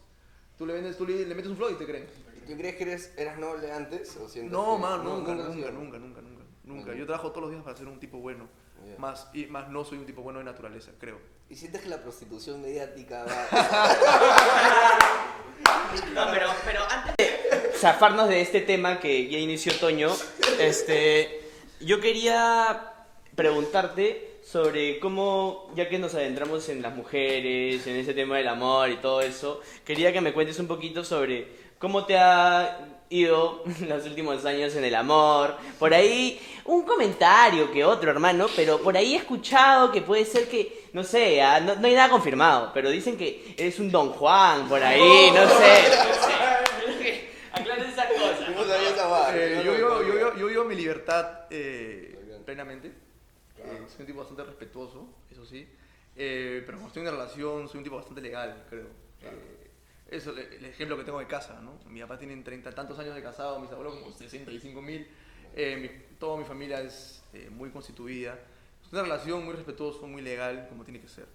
[0.58, 2.06] Tú le vendes, tú le, le metes un flow y te creen.
[2.46, 4.16] ¿Tú crees que eres, eras noble antes?
[4.16, 5.58] O No, man, nunca, nunca, sí.
[5.58, 6.20] nunca, nunca, nunca,
[6.64, 6.90] nunca.
[6.90, 6.98] Ujú.
[6.98, 8.48] Yo trabajo todos los días para ser un tipo bueno.
[8.96, 11.18] Más, y más no soy un tipo bueno de naturaleza, creo.
[11.50, 13.48] ¿Y sientes que la prostitución mediática va...
[16.14, 20.10] No, pero, pero antes de zafarnos de este tema que ya inició Toño,
[20.58, 21.40] este,
[21.80, 22.92] yo quería
[23.34, 28.90] preguntarte sobre cómo, ya que nos adentramos en las mujeres, en ese tema del amor
[28.90, 31.48] y todo eso, quería que me cuentes un poquito sobre
[31.78, 35.56] cómo te ha ido los últimos años en el amor.
[35.78, 40.48] Por ahí, un comentario que otro, hermano, pero por ahí he escuchado que puede ser
[40.48, 44.10] que, no sé, ah, no, no hay nada confirmado, pero dicen que eres un Don
[44.12, 45.82] Juan por ahí, no sé.
[46.88, 47.28] No sé.
[47.52, 48.50] Aclares esas cosas.
[48.54, 50.08] No sabía esa vaina, Eh, no yo, vivo, acuerdo.
[50.08, 52.42] yo, vivo, yo vivo mi libertad eh, Muy bien.
[52.44, 52.88] plenamente.
[53.58, 55.66] Eh, soy un tipo bastante respetuoso, eso sí.
[56.16, 58.86] Eh, pero cuando estoy en una relación, soy un tipo bastante legal, creo.
[59.22, 59.67] Eh,
[60.10, 61.78] eso, el, ejemplo que tengo de casa, ¿no?
[61.90, 65.06] Mi papá tiene treinta tantos años de casado, mis abuelos como 65 mil.
[65.54, 68.38] Eh, mi- toda mi familia es eh, muy constituida.
[68.84, 71.26] Es una relación muy respetuosa, muy legal, como tiene que ser.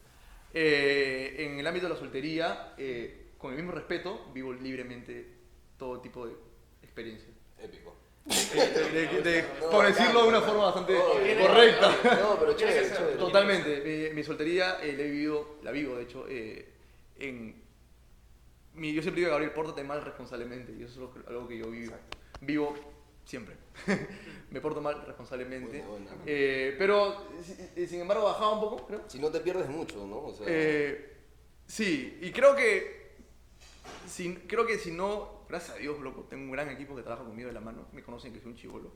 [0.53, 5.27] Eh, en el ámbito de la soltería, eh, con el mismo respeto, vivo libremente
[5.77, 6.33] todo tipo de
[6.83, 7.31] experiencias.
[7.59, 7.95] Épico.
[8.25, 11.91] De- de- de- No, por decirlo de una forma bastante No, correcta.
[12.21, 13.17] No, pero chévere, chévere.
[13.17, 14.09] Totalmente.
[14.09, 16.69] Mi, mi soltería eh, la he vivido, la vivo de hecho, eh,
[17.19, 17.62] en...
[18.75, 20.71] Mi, yo siempre digo, Gabriel, pórtate mal responsablemente.
[20.73, 21.93] Y eso es algo que yo vivo.
[22.41, 22.73] Vivo
[23.25, 23.55] siempre.
[24.51, 25.81] Me porto mal responsablemente.
[25.81, 26.23] Buena, buena.
[26.25, 27.27] Eh, pero,
[27.75, 29.01] si- sin embargo, bajaba un poco, creo.
[29.07, 30.17] Si no te pierdes mucho, ¿no?
[30.25, 31.17] O sea, Eh,
[31.67, 33.13] sí, y creo que,
[34.07, 37.23] si, creo que si no, gracias a Dios, loco, tengo un gran equipo que trabaja
[37.25, 38.91] conmigo de la mano, me conocen que soy un chivolo.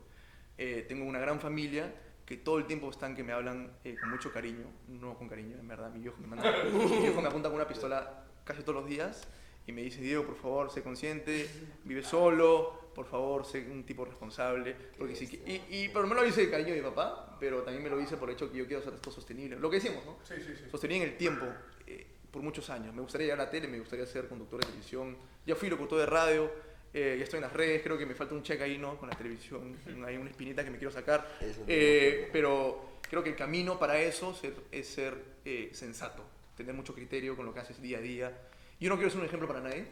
[0.56, 1.92] Eh, tengo una gran familia
[2.26, 5.56] que todo el tiempo están que me hablan eh, con mucho cariño, no con cariño,
[5.58, 8.74] en verdad, mi viejo me manda, mi viejo me apunta con una pistola casi todos
[8.82, 9.26] los días
[9.68, 11.46] y me dice, Diego, por favor, sé consciente,
[11.84, 16.22] vive solo, por favor, sé un tipo responsable, porque si, y, y, pero me lo
[16.22, 18.56] dice de cariño de mi papá, pero también me lo dice por el hecho que
[18.58, 20.16] yo quiero hacer esto sostenible, lo que decimos, ¿no?
[20.24, 20.64] Sí, sí, sí.
[20.70, 21.44] sostenía en el tiempo
[21.86, 22.94] eh, por muchos años.
[22.94, 25.16] Me gustaría llegar a la tele, me gustaría ser conductor de televisión.
[25.46, 26.50] Ya fui locutor de radio,
[26.94, 28.96] eh, ya estoy en las redes, creo que me falta un check ahí, ¿no?
[28.98, 29.76] Con la televisión,
[30.06, 31.28] hay una espinita que me quiero sacar.
[31.68, 36.24] Eh, pero creo que el camino para eso ser- es ser eh, sensato,
[36.56, 38.36] tener mucho criterio con lo que haces día a día.
[38.80, 39.86] Yo no quiero ser un ejemplo para nadie.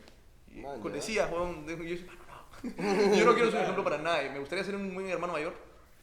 [0.54, 0.90] Man, ya.
[0.90, 1.96] decías, weón, yo, yo-
[3.16, 4.30] yo no quiero ser un ejemplo para nadie.
[4.30, 5.54] Me gustaría ser un buen hermano mayor.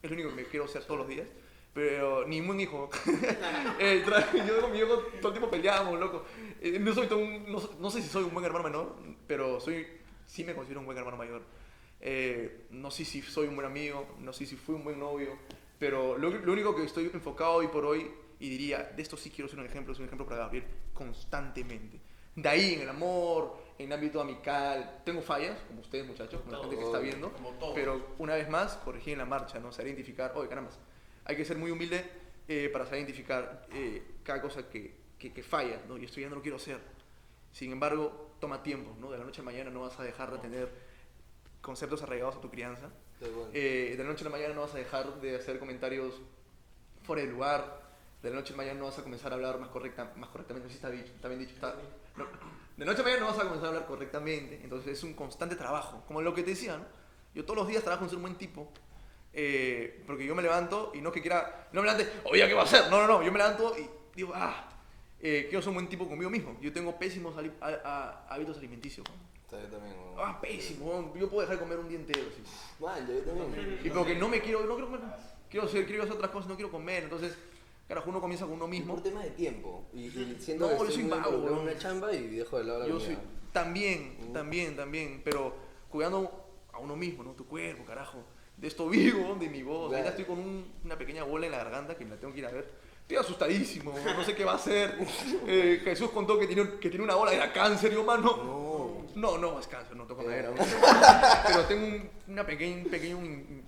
[0.01, 1.27] Es lo único que me quiero ser todos los días.
[1.73, 2.89] Pero ni un hijo.
[3.79, 4.03] Eh,
[4.47, 6.25] yo con mi hijo todo el tiempo peleamos, loco.
[6.61, 8.95] Eh, no, soy tan- no, no sé si soy un buen hermano menor,
[9.27, 9.87] pero soy,
[10.27, 11.41] sí me considero un buen hermano mayor.
[11.99, 15.37] Eh, no sé si soy un buen amigo, no sé si fui un buen novio,
[15.79, 19.29] pero lo, lo único que estoy enfocado hoy por hoy y diría, de esto sí
[19.31, 21.99] quiero ser un ejemplo, es un ejemplo para Gabriel, constantemente.
[22.35, 26.51] De ahí en el amor, en el ámbito amical, tengo fallas, como ustedes muchachos, como
[26.53, 27.31] la gente que está viendo,
[27.75, 29.71] pero una vez más, corregir en la marcha, ¿no?
[29.71, 30.71] Saber identificar, oye, caramba,
[31.25, 32.03] hay que ser muy humilde
[32.47, 35.97] eh, para saber identificar eh, cada cosa que, que, que falla, ¿no?
[35.97, 36.79] Y esto ya no lo quiero hacer.
[37.51, 39.11] Sin embargo, toma tiempo, ¿no?
[39.11, 40.69] De la noche a la mañana no vas a dejar de tener
[41.61, 42.89] conceptos arraigados a tu crianza.
[43.19, 43.49] Bueno.
[43.53, 46.19] Eh, de la noche a la mañana no vas a dejar de hacer comentarios
[47.03, 47.83] fuera de lugar.
[48.23, 50.29] De la noche a la mañana no vas a comenzar a hablar más, correcta, más
[50.29, 50.67] correctamente.
[50.69, 51.53] Sí está, dicho, está bien dicho.
[51.53, 52.02] está- no.
[52.77, 54.59] De noche a mañana no vas a comenzar a hablar correctamente.
[54.63, 56.03] Entonces es un constante trabajo.
[56.07, 56.85] Como lo que te decía, ¿no?
[57.35, 58.71] Yo todos los días trabajo en ser un buen tipo.
[59.33, 61.67] eh, porque yo me levanto y no es que quiera...
[61.71, 62.89] No me levante, oye, ¿qué va a hacer?
[62.91, 63.23] No, no, no.
[63.23, 64.69] Yo me levanto y digo, ah,
[65.19, 66.55] eh, quiero ser un buen tipo conmigo mismo.
[66.61, 67.67] Yo tengo pésimos ali- a-
[68.27, 69.07] a- hábitos alimenticios.
[69.09, 69.59] ¿no?
[69.59, 69.95] Yo también.
[70.15, 70.23] ¿no?
[70.23, 71.11] Ah, pésimo.
[71.13, 71.19] ¿no?
[71.19, 72.21] Yo puedo dejar de comer un día entero.
[72.35, 72.43] sí.
[72.79, 73.79] Man, yo también.
[73.83, 75.01] Y porque no me quiero, no quiero comer,
[75.49, 77.03] quiero hacer, quiero hacer otras cosas, no quiero comer.
[77.03, 77.35] Entonces,
[77.87, 78.93] Carajo, uno comienza con uno mismo.
[78.95, 79.85] Por temas de tiempo.
[79.93, 81.59] Y, y siento No, que yo soy vago, weón.
[81.59, 83.17] una chamba y dejo de lado la Yo soy.
[83.51, 84.33] También, Mm.
[84.33, 85.21] también, también.
[85.23, 85.53] Pero
[85.89, 87.31] cuidando a uno mismo, ¿no?
[87.33, 88.23] Tu cuerpo, carajo.
[88.57, 89.91] De esto vivo, de mi voz.
[89.91, 92.39] Ahorita estoy con un- una pequeña bola en la garganta que me la tengo que
[92.39, 92.71] ir a ver.
[93.01, 94.97] Estoy asustadísimo, no sé qué va a hacer.
[95.47, 98.37] Eh, Jesús contó que tiene, que tiene una bola, era cáncer, yo, mano.
[98.37, 99.03] No.
[99.15, 100.25] No, no es cáncer, no toco Eh.
[100.25, 100.51] madera.
[101.47, 103.19] Pero tengo un- una, pequeña, un pequeño,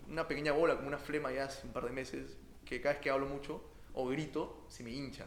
[0.09, 3.01] una pequeña bola, como una flema ya hace un par de meses, que cada vez
[3.03, 3.61] que hablo mucho
[3.95, 5.25] o grito, se me hincha.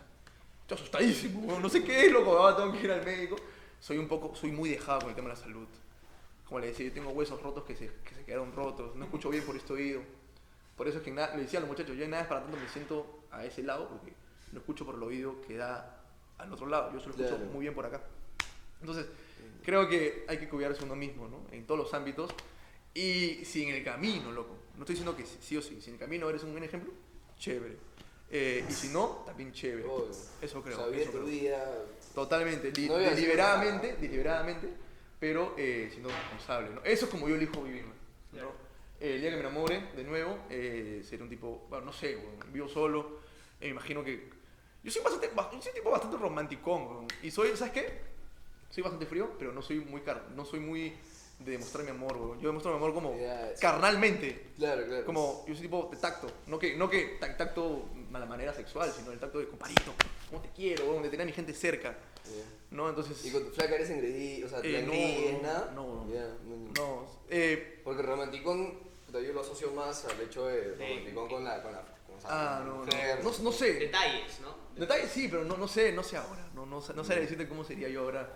[0.62, 3.36] Estoy asustadísimo, no sé qué es, loco, ahora tengo que ir al médico.
[3.80, 5.66] Soy un poco, soy muy dejado con el tema de la salud.
[6.46, 9.30] Como le decía, yo tengo huesos rotos que se, que se quedaron rotos, no escucho
[9.30, 10.02] bien por este oído.
[10.76, 12.42] Por eso es que na- le decía a los muchachos, yo en nada es para
[12.42, 14.12] tanto me siento a ese lado, porque
[14.52, 16.02] no escucho por el oído que da
[16.38, 17.50] al otro lado, yo solo escucho Claro.
[17.52, 18.00] muy bien por acá.
[18.80, 19.06] Entonces,
[19.64, 21.40] creo que hay que cuidarse uno mismo, ¿no?
[21.50, 22.30] En todos los ámbitos.
[22.94, 25.94] Y si en el camino, loco, no estoy diciendo que sí o sí, si en
[25.94, 26.92] el camino eres un buen ejemplo,
[27.38, 27.76] chévere.
[28.30, 29.88] Eh, y si no, también chévere.
[29.88, 30.10] Obvio.
[30.42, 30.76] Eso creo.
[30.76, 31.28] O sea, vive eso tu creo.
[31.30, 31.74] vida.
[32.14, 34.68] Totalmente, li- No deliberadamente, deliberadamente,
[35.18, 36.82] pero eh, siendo responsable, ¿no?
[36.84, 37.92] Eso es como yo elijo vivir, ¿no?
[38.32, 38.52] Claro.
[39.00, 42.18] Eh, el día que me enamore, de nuevo, eh, seré un tipo, bueno, no sé,
[42.52, 43.20] vivo solo,
[43.60, 44.28] eh, me imagino que...
[44.82, 48.00] Yo soy, bastante, ba- yo soy un tipo bastante romanticón, y soy, ¿sabes qué?
[48.70, 50.94] Soy bastante frío, pero no soy muy, car no soy muy
[51.38, 52.40] de demostrar mi amor, weón.
[52.40, 53.60] Yo demuestro mi amor como sí.
[53.60, 55.04] carnalmente, Claro, claro.
[55.04, 58.52] como yo soy tipo de tacto, no que, no que ta- tacto a la manera
[58.52, 59.92] sexual, sino el tacto de compadito,
[60.28, 62.44] como te quiero, weón, de tener a mi gente cerca, Ya.
[62.76, 62.88] ¿no?
[62.88, 63.24] Entonces...
[63.24, 64.46] ¿Y con tu flaca eres engreído?
[64.46, 65.72] O sea, ¿te Eh, no, nada?
[65.74, 66.12] no, no.
[66.12, 66.72] Ya, no, no.
[66.74, 68.78] No, eh, Porque romanticón,
[69.12, 72.84] yo lo asocio más al hecho de romanticón con la, con la, con, ah, no,
[72.84, 73.74] no, no sé.
[73.74, 74.56] Detalles, ¿no?
[74.76, 76.48] Detalles sí, pero no, no sé, no sé ahora.
[76.54, 78.28] No, no, no sé decirte cómo sería yo ahora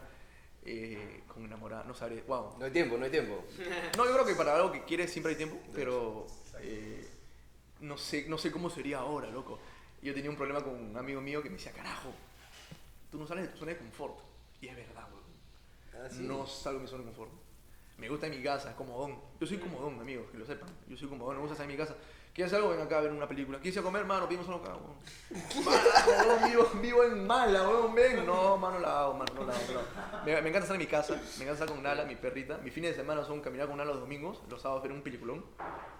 [0.65, 1.85] eh, con enamorada.
[1.85, 2.23] No sabré.
[2.23, 2.57] Wow.
[2.59, 3.45] No hay tiempo, no hay tiempo.
[3.97, 6.27] No, yo creo que para algo que quieres siempre hay tiempo, pero
[6.61, 7.09] eh,
[7.81, 9.59] no, sé, no sé cómo sería ahora, loco.
[10.03, 12.13] Yo tenía un problema con un amigo mío que me decía, carajo,
[13.11, 14.19] tú no sales de tu zona de confort.
[14.61, 16.05] Y es verdad, weón.
[16.05, 16.23] Ah, sí.
[16.23, 17.31] No salgo de mi zona de confort.
[17.99, 19.19] Me gusta en mi casa, es comodón.
[19.41, 20.69] Yo soy comodón, amigos, que lo sepan.
[20.89, 21.97] Yo soy comodón, me gusta estar en mi casa.
[22.35, 22.71] ¿Quieres algo?
[22.71, 23.59] Ven acá a ver una película.
[23.59, 24.07] ¿Quieres comer?
[24.07, 25.65] Mano, pedimos algo acá, weón.
[25.67, 28.25] Mano, vivo, vivo en mala, weón, ven.
[28.25, 29.63] No, mano, la hago, mano, no la hago.
[29.75, 30.25] no.
[30.25, 32.57] Me, me encanta estar en mi casa, me encanta estar con Nala, mi perrita.
[32.59, 35.45] Mis fines de semana son caminar con Nala los domingos, los sábados ver un peliculón,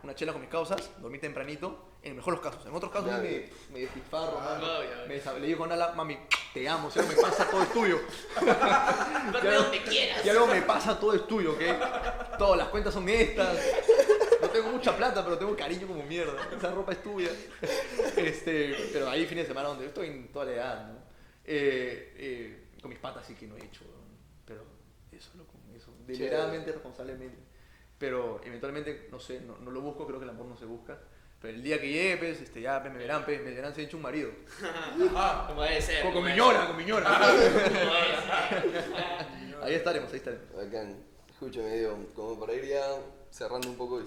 [0.03, 2.67] una chela con mis causas, dormir tempranito, en el mejor de los casos.
[2.67, 4.65] En otros casos Ya, me, me despilfarro, mano.
[4.65, 5.07] Ah, ya.
[5.07, 6.19] Me desa- le digo a Nala, mami,
[6.55, 7.99] te amo, si algo me pasa, todo es tuyo.
[8.41, 10.25] Ponme donde quieras.
[10.25, 12.39] Y algo me pasa, todo es tuyo, ¿ok?
[12.39, 13.57] Todas las cuentas son estas.
[14.53, 16.37] No tengo mucha plata, pero tengo cariño como mierda.
[16.55, 17.31] Esa ropa es tuya.
[18.17, 20.99] Este, pero ahí fines de semana donde estoy en toda la edad, ¿no?
[21.45, 24.03] Eh, eh, con mis patas sí que no he hecho, ¿no?
[24.45, 24.65] pero
[25.11, 25.91] eso, loco, eso.
[26.07, 27.39] Deliberadamente, responsablemente.
[27.99, 30.99] Pero eventualmente, no sé, no, no lo busco, creo que el amor no se busca.
[31.41, 33.81] Pero el día que llegue, pues, este, ya pues, me verán, pues, me verán, se
[33.81, 34.31] ha hecho un marido.
[35.49, 36.03] Como debe ser.
[36.03, 37.11] Con, con como mi ñora, con mi ñora.
[37.11, 37.73] Como ser.
[39.63, 40.47] Ahí estaremos, ahí estaremos.
[40.55, 41.13] Bacán.
[41.31, 42.85] Escúchame, Diego, como para ir ya
[43.31, 44.01] cerrando un poco,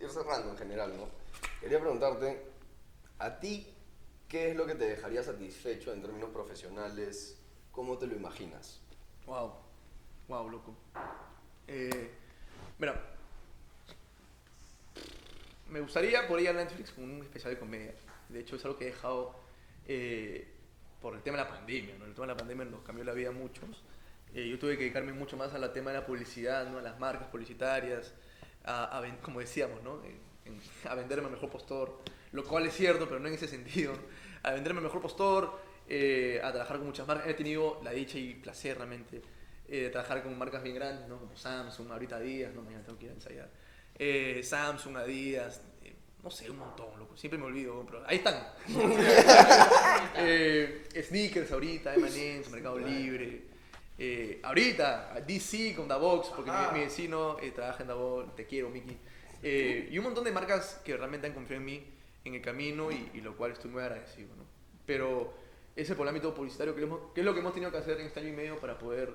[0.00, 1.08] ir cerrando en general, ¿no?
[1.60, 2.42] Quería preguntarte,
[3.18, 3.66] ¿a ti
[4.28, 7.38] qué es lo que te dejaría satisfecho en términos profesionales?
[7.70, 8.80] ¿Cómo te lo imaginas?
[9.26, 9.54] Wow,
[10.28, 10.76] wow, loco.
[11.66, 12.10] Eh,
[12.78, 13.14] mira,
[15.70, 17.94] me gustaría por ir a Netflix con un especial de comedia.
[18.28, 19.34] De hecho, es algo que he dejado
[19.86, 20.46] eh,
[21.00, 21.96] por el tema de la pandemia.
[21.98, 22.04] ¿no?
[22.04, 23.82] El tema de la pandemia nos cambió la vida a muchos.
[24.34, 26.78] Eh, yo tuve que dedicarme mucho más al tema de la publicidad, ¿no?
[26.78, 28.12] a las marcas publicitarias,
[28.64, 30.02] a, a como decíamos, ¿no?
[30.04, 30.24] En-
[30.88, 31.98] a venderme mejor postor,
[32.32, 33.94] lo cual es cierto, pero no en ese sentido.
[34.42, 35.58] A venderme mejor postor,
[35.88, 37.28] eh, a trabajar con muchas marcas.
[37.28, 39.22] He tenido la dicha y placer realmente
[39.68, 41.18] eh, de trabajar con marcas bien grandes, ¿no?
[41.18, 43.50] como Samsung, ahorita Adidas, no, mañana tengo que ir a ensayar.
[43.96, 47.16] Eh, Samsung, Adidas, eh, no sé, un montón, loco.
[47.16, 48.46] Siempre me olvido, pero ahí están.
[50.16, 53.53] eh, sneakers ahorita, M&M's, Mercado Libre.
[53.98, 58.68] Eh, ahorita, DC con Davox, porque mi, mi vecino eh, trabaja en Davox, te quiero,
[58.70, 58.96] Miki.
[59.42, 61.86] Eh, y un montón de marcas que realmente han confiado en mí
[62.24, 64.44] en el camino y, y lo cual estoy muy agradecido, ¿no?
[64.86, 65.34] Pero
[65.76, 68.00] ese por el ámbito publicitario, que, hemos- que es lo que hemos tenido que hacer
[68.00, 69.14] en este año y medio para poder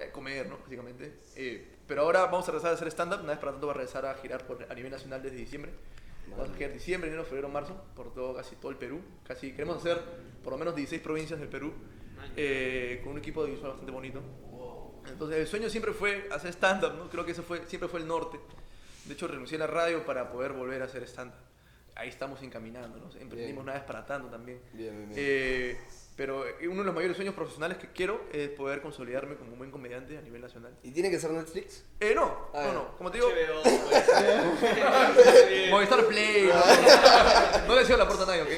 [0.00, 0.58] eh, comer, ¿no?
[0.58, 1.14] Básicamente.
[1.36, 3.76] Eh, pero ahora vamos a regresar a hacer stand-up, una vez para tanto va a
[3.76, 5.72] regresar a girar por, a nivel nacional desde diciembre.
[6.30, 9.00] Vamos a girar diciembre, enero, febrero, marzo, por todo, casi todo el Perú.
[9.26, 9.98] Casi queremos hacer
[10.42, 11.72] por lo menos 16 provincias del Perú,
[12.36, 14.22] eh, con un equipo de visual bastante bonito.
[15.06, 17.08] Entonces el sueño siempre fue hacer stand-up, ¿no?
[17.08, 18.38] Creo que eso fue, siempre fue el norte.
[19.06, 21.47] De hecho, renuncié a la radio para poder volver a hacer stand-up.
[21.98, 23.16] Ahí estamos encaminándonos.
[23.16, 23.58] Emprendimos Bien.
[23.58, 24.60] una vez para tanto también.
[24.72, 25.20] Bien, bien, bien.
[25.20, 25.76] Eh,
[26.14, 29.58] pero eh, uno de los mayores sueños profesionales que quiero es poder consolidarme como un
[29.58, 30.76] buen comediante a nivel nacional.
[30.84, 31.84] ¿Y tiene que ser Netflix?
[31.98, 32.96] Eh, no, Ah, no, no.
[32.98, 35.70] Como te digo, HBO, puede ser.
[35.72, 36.46] Movistar Play.
[36.46, 38.48] No, no le deseo la puerta a nadie, ¿ok?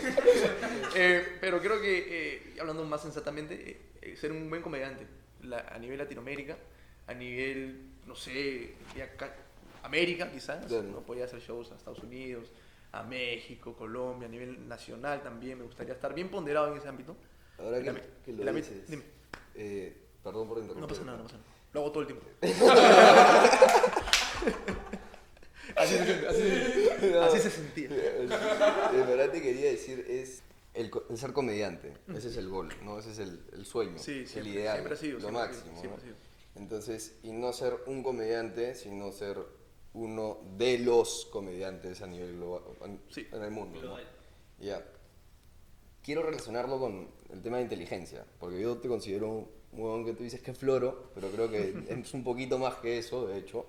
[0.97, 5.07] Eh, pero creo que, eh, hablando más sensatamente, eh, ser un buen comediante
[5.43, 6.59] la- a nivel Latinoamérica,
[7.07, 9.35] a nivel, no sé, ya ca-
[9.83, 10.71] América quizás.
[10.71, 11.01] ¿no?
[11.01, 12.53] Podría hacer shows a Estados Unidos,
[12.93, 15.59] a México, Colombia, a nivel nacional también.
[15.59, 17.17] Me gustaría estar bien ponderado en ese ámbito.
[17.59, 17.93] Ahora El que,
[18.25, 19.05] que el lo ámbito- dices, dime.
[19.55, 20.81] eh, perdón por interrumpir.
[20.83, 21.49] No pasa nada, no pasa nada.
[21.73, 22.27] Lo hago todo el tiempo.
[25.77, 26.43] así, se, así,
[27.01, 27.89] se- así se sentía.
[27.91, 28.27] De
[29.07, 30.43] verdad te quería decir, es
[30.75, 31.95] el, el ser comediante.
[32.15, 32.99] Ese es el gol, ¿no?
[32.99, 35.15] Ese es el, el sueño, Sí, el siempre, ideal, siempre ha sido.
[35.15, 35.65] lo sido, máximo.
[35.81, 36.01] siempre ¿no?
[36.01, 36.15] sido.
[36.57, 39.39] Entonces, y no ser un comediante, sino ser
[39.95, 43.27] uno de los comediantes a nivel global, en, Sí.
[43.33, 43.97] en el mundo.
[44.59, 44.85] Ya.
[46.03, 50.23] Quiero relacionarlo con el tema de inteligencia, porque yo te considero un huevón que tú
[50.23, 53.67] dices que es floro, pero creo que es un poquito más que eso, de hecho.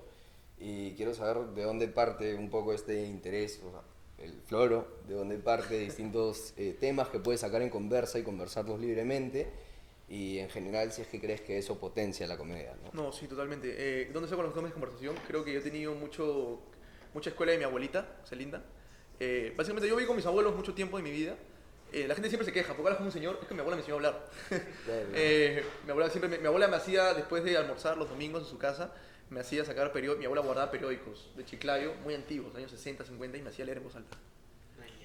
[0.58, 3.82] Y quiero saber de dónde parte un poco este interés, o sea,
[4.24, 8.78] el floro, de dónde parte distintos eh, temas que puedes sacar en conversa y conversarlos
[8.80, 9.50] libremente.
[10.08, 12.90] Y en general, si es que crees que eso potencia la comedia, ¿no?
[12.92, 13.74] No, sí, totalmente.
[13.76, 15.16] Eh, ¿Dónde saco los temas de conversación?
[15.26, 16.60] Creo que yo he tenido mucho,
[17.14, 18.62] mucha escuela de mi abuelita, Celinda.
[19.20, 21.36] Eh, básicamente yo viví con mis abuelos mucho tiempo de mi vida.
[21.92, 23.76] Eh, la gente siempre se queja, porque hablas como un señor, es que mi abuela
[23.76, 24.26] me enseñó a hablar.
[25.14, 28.48] Eh, mi, abuela siempre me, mi abuela me hacía, después de almorzar los domingos en
[28.48, 28.92] su casa,
[29.30, 33.38] me hacía sacar periódicos, mi abuela guardaba periódicos de Chiclayo, muy antiguos, años 60, 50,
[33.38, 34.16] y me hacía leer en voz alta.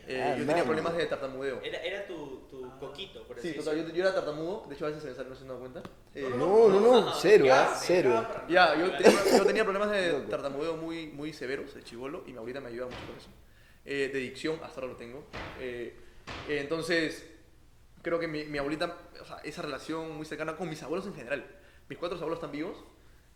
[0.09, 1.61] Eh, Ah, yo tenía problemas de tartamudeo.
[1.61, 4.85] Era, era tu, tu coquito, por así Sí, total, yo, yo era tartamudo, de hecho
[4.85, 5.83] a veces se me sale, no se han dado cuenta.
[6.15, 7.75] Eh, No, no, no, cero, ¿ah?
[7.77, 8.25] Cero.
[8.47, 12.37] Ya, yo, te- yo tenía problemas de tartamudeo muy, muy severos, de chivolo, y mi
[12.37, 13.29] abuelita me ayuda mucho con eso.
[13.83, 15.25] Eh, de dicción, hasta ahora lo tengo.
[15.59, 15.97] Eh,
[16.47, 17.25] eh, entonces,
[18.01, 21.15] creo que mi, mi abuelita, o sea, esa relación muy cercana con mis abuelos en
[21.15, 21.45] general.
[21.89, 22.77] Mis cuatro abuelos están vivos.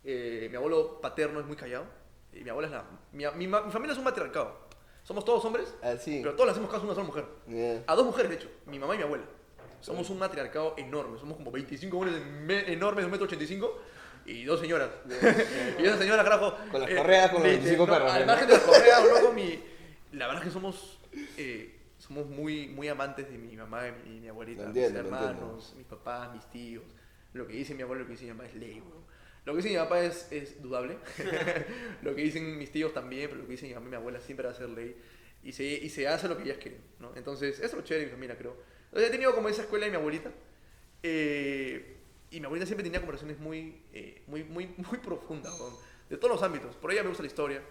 [0.06, 1.86] eh, mi abuelo paterno es muy callado.
[2.34, 2.86] Y mi abuela es la.
[3.12, 4.71] Mi, mi mi familia es un matriarcado.
[5.04, 6.20] Somos todos hombres, Ah, sí.
[6.22, 7.26] pero todos le hacemos caso a una sola mujer.
[7.48, 7.84] Yeah.
[7.88, 9.24] A dos mujeres, de hecho, mi mamá y mi abuela.
[9.82, 13.82] Somos un matriarcado enorme, somos como 25 hombres me- enormes de un metro 85
[14.28, 14.90] y dos señoras.
[15.80, 16.54] y esa señora, carajo.
[16.72, 18.28] Con las correas, con los de- 25 no, perros, Al ¿no?
[18.28, 19.60] margen de las correas, loco, mi,
[20.12, 21.00] la verdad es que somos,
[21.38, 25.74] eh, somos muy, muy amantes de mi mamá y mi, mi abuelita, entiendo, mis hermanos,
[25.76, 26.84] mis papás, mis tíos.
[27.34, 29.02] Lo que dice mi abuelo, lo que dice mi mamá es ley, weón.
[29.46, 30.98] Lo que dice mi papá es, es dudable.
[32.04, 34.20] lo que dicen mis tíos también, pero lo que dice mi mamá y mi abuela
[34.22, 34.96] siempre va a ser ley.
[35.44, 37.16] Y se, y se hace lo que ellas quieren, ¿no?
[37.16, 38.56] Entonces, eso es lo chévere de mi familia, creo.
[38.86, 40.32] Entonces, he tenido como esa escuela de mi abuelita.
[41.04, 41.98] eh,
[42.30, 45.76] y mi abuelita siempre tenía conversaciones muy, eh, muy, muy, muy profundas, weón,
[46.10, 46.76] de todos los ámbitos.
[46.78, 47.62] Por ella me gusta la historia.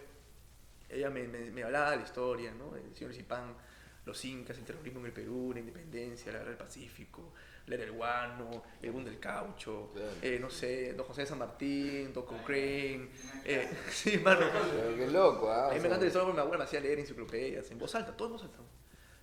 [0.88, 2.74] Ella me, me, me hablaba de la historia, ¿no?
[2.76, 3.56] El señor Zipán,
[4.04, 7.32] los incas, el terrorismo en el Perú, la independencia, la guerra del Pacífico,
[7.76, 9.92] del guano, el boom del caucho,
[10.22, 13.08] eh, no sé, Don José de San Martín, Don Cochrane.
[13.44, 14.46] Eh, sí, mano.
[14.72, 15.70] Pero Qué loco, ¿ah?
[15.70, 18.16] A mí me encanta historia porque mi abuela me hacía leer enciclopedias en voz alta,
[18.16, 18.58] todo en voz alta,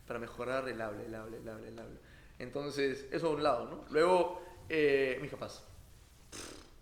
[0.05, 1.99] para mejorar el habla, el habla, el habla, el habla.
[2.39, 3.85] Entonces, eso de un lado, ¿no?
[3.89, 5.63] Luego, eh, mis papás.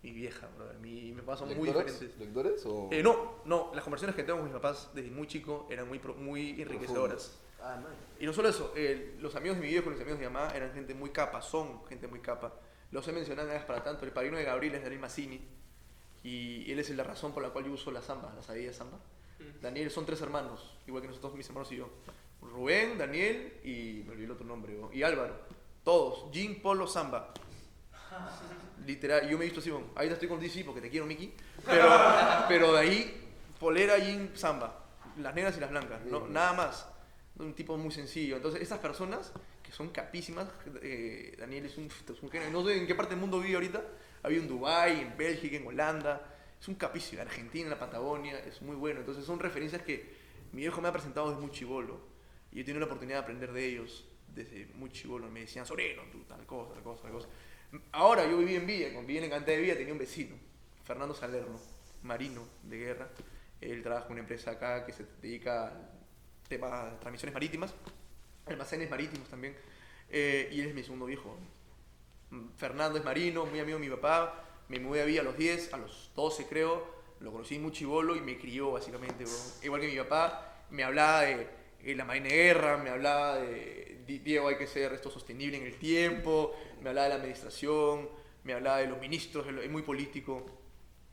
[0.04, 2.18] Mi vieja, brother, mi, mis papás son muy diferentes.
[2.20, 2.90] ¿Lectores o...?
[2.92, 6.00] Eh, no, no, las conversaciones que tengo con mis papás desde muy chico eran muy,
[6.18, 7.40] muy enriquecedoras.
[7.66, 7.80] Ah.
[8.20, 10.32] Y no solo eso, eh, los amigos de mi viejo y los amigos de mi
[10.32, 12.54] mamá eran gente muy capa, son gente muy capa.
[12.92, 14.06] Los he mencionado nada para tanto.
[14.06, 15.42] El padrino de Gabriel es Daniel Massini.
[16.24, 19.00] Y él es la razón por la cual yo uso la samba, la sabía samba.
[19.62, 21.90] Daniel son tres hermanos, igual que nosotros, mis hermanos y yo.
[22.42, 24.74] Rubén, Daniel y me olvidé el otro nombre.
[24.74, 24.94] ¿no?
[24.94, 25.36] Y Álvaro.
[25.84, 26.32] Todos.
[26.32, 27.34] Jim, Polo, Samba.
[28.86, 31.34] Literal, yo me he visto así, bueno, ahorita estoy con DC porque te quiero, Mickey.
[31.66, 31.90] Pero,
[32.48, 34.84] pero de ahí, polera, jean, samba.
[35.18, 36.28] Las negras y las blancas, ¿no?
[36.28, 36.88] Nada más.
[37.38, 38.38] Un tipo muy sencillo.
[38.38, 40.48] Entonces, estas personas que son capísimas,
[40.82, 42.50] eh, Daniel es un, es genio.
[42.52, 43.84] No sé en qué parte del mundo vive ahorita.
[44.24, 46.34] Ha habido en Dubái, en Bélgica, en Holanda.
[46.60, 47.22] Es un capísimo.
[47.22, 48.40] En Argentina, en la Patagonia.
[48.40, 49.02] Es muy bueno.
[49.02, 50.14] Entonces, son referencias que
[50.54, 52.00] mi viejo me ha presentado desde muy chivolo.
[52.52, 55.30] Y yo he tenido la oportunidad de aprender de ellos desde muy chivolo.
[55.30, 57.28] Me decían, Soreno, tú, tal cosa, tal cosa, tal cosa.
[57.92, 60.36] Ahora yo viví en Villa, cuando viví en Encantada de Villa tenía un vecino,
[60.84, 61.60] Fernando Salerno,
[62.04, 63.10] marino de guerra.
[63.62, 65.74] Él trabaja en una empresa acá que se dedica
[66.46, 67.74] al tema de transmisiones marítimas,
[68.46, 69.56] almacenes marítimos también.
[70.10, 71.36] Eh, y él es mi segundo viejo.
[72.30, 74.44] Mm, Fernando es marino, muy amigo de mi papá.
[74.70, 76.86] Me mudé a Villa a los 10, a los 12 creo.
[77.20, 79.24] Lo conocí muy chivolo y me crió básicamente.
[79.24, 79.34] bro.
[79.64, 81.48] Igual que mi papá, me hablaba de
[81.84, 85.58] eh, la marina de guerra, me hablaba de "Di- Diego hay que ser esto sostenible
[85.58, 88.08] en el tiempo, me hablaba de la administración,
[88.44, 90.46] me hablaba de los ministros, es muy político.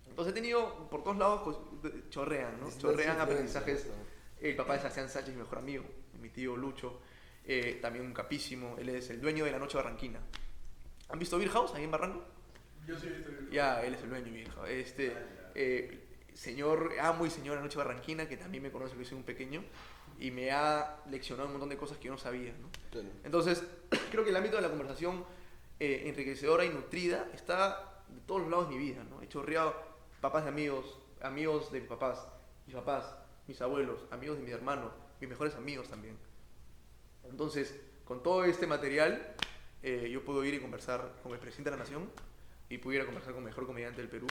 [0.08, 2.68] Entonces he tenido por todos lados, de- chorrean, ¿no?
[2.78, 3.86] Chorrean aprendizajes.
[4.42, 4.48] ¿No?
[4.48, 5.84] El papá de Sebastián Sánchez, mi mejor amigo,
[6.20, 7.00] mi tío Lucho,
[7.44, 10.20] eh, también un capísimo, él es el dueño de la Noche Barranquina.
[11.08, 12.24] ¿Han visto Beer House ahí en Barranco?
[12.86, 14.68] Yo sí he visto Ya, él es el dueño, mi hija.
[14.68, 15.12] Este,
[15.54, 19.64] eh, señor, amo y señora Noche Barranquina, que también me conoce que soy un pequeño,
[20.18, 22.68] y me ha leccionado un montón de cosas que yo no sabía, ¿no?
[22.90, 23.08] Claro.
[23.24, 23.62] Entonces,
[24.10, 25.24] creo que el ámbito de la conversación
[25.80, 29.22] eh, enriquecedora y nutrida está de todos los lados de mi vida, ¿no?
[29.22, 29.74] He chorreado
[30.20, 32.26] papás de amigos, amigos de mis papás,
[32.66, 33.16] mis papás,
[33.46, 36.16] mis abuelos, amigos de mis hermanos, mis mejores amigos también.
[37.24, 39.34] Entonces, con todo este material,
[39.82, 42.10] eh, yo puedo ir y conversar con el presidente de la Nación,
[42.68, 44.26] y pudiera conversar con el mejor comediante del Perú,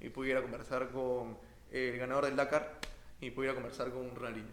[0.00, 1.38] y pudiera conversar con
[1.70, 2.78] el ganador del Dakar,
[3.20, 4.52] y pudiera conversar con Ronaldinho.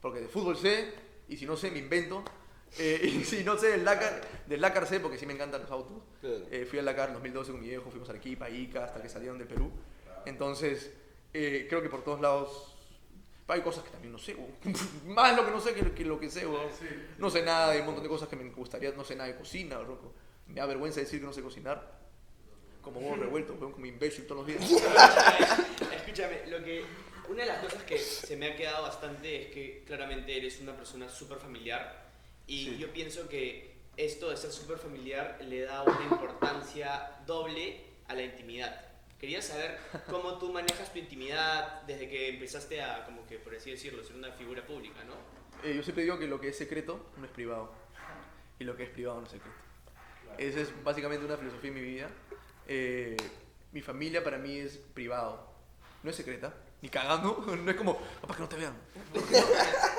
[0.00, 0.92] Porque de fútbol sé,
[1.28, 2.24] y si no sé, me invento.
[2.78, 5.70] Eh, y si no sé del Dakar, del Dakar sé, porque sí me encantan los
[5.70, 6.02] autos.
[6.22, 9.08] Eh, fui al Dakar en 2012 con mi viejo, fuimos a Arequipa, Ica, hasta que
[9.08, 9.70] salieron del Perú.
[10.26, 10.92] Entonces,
[11.32, 12.73] eh, creo que por todos lados
[13.48, 14.36] hay cosas que también no sé,
[15.06, 16.46] más lo que no sé que, lo que sé.
[17.18, 19.36] No sé nada, hay un montón de cosas que me gustaría, no sé nada de
[19.36, 19.78] cocina.
[20.46, 22.02] Me da vergüenza decir que no sé cocinar.
[22.82, 24.82] Como huevo revuelto, weón, como imbécil todos los días.
[25.96, 26.84] Escúchame, lo que
[27.28, 30.76] una de las cosas que se me ha quedado bastante es que claramente eres una
[30.76, 32.04] persona súper familiar
[32.46, 32.76] y Sí.
[32.78, 38.22] yo pienso que esto de ser súper familiar le da una importancia doble a la
[38.22, 38.83] intimidad.
[39.24, 39.78] Quería saber
[40.10, 44.16] cómo tú manejas tu intimidad desde que empezaste a, como que por así decirlo, ser
[44.16, 45.14] una figura pública, ¿no?
[45.66, 47.72] Eh, yo siempre digo que lo que es secreto no es privado.
[48.58, 49.56] Y lo que es privado no es secreto.
[50.36, 52.10] Esa es básicamente una filosofía de mi vida.
[52.68, 53.16] Eh,
[53.72, 55.48] mi familia para mí es privado.
[56.02, 56.52] No es secreta.
[56.82, 57.42] Ni cagando.
[57.64, 58.74] No es como, papá, que no te vean.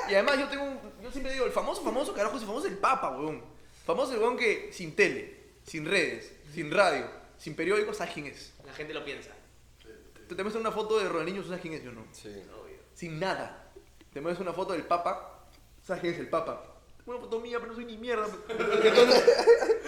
[0.07, 2.77] y además yo tengo un- Yo siempre digo, el famoso, famoso, carajo, ese famoso el
[2.77, 3.43] papa, weón.
[3.87, 7.09] Famoso el weón que sin tele, sin redes, sin radio,
[7.39, 8.51] sin periódicos, ¿sabes quién es?
[8.75, 9.31] Gente lo piensa.
[10.27, 11.83] Te, te muestro una foto de Ronaldinho, ¿sabes quién es?
[11.83, 12.05] Yo no.
[12.11, 12.29] Sí.
[12.29, 12.77] Obvio.
[12.93, 13.71] sin nada.
[14.13, 15.45] Te muestras una foto del Papa,
[15.83, 16.63] ¿sabes quién es el Papa?
[17.05, 18.25] Una foto mía, pero no soy ni mierda.
[18.49, 19.23] Entonces,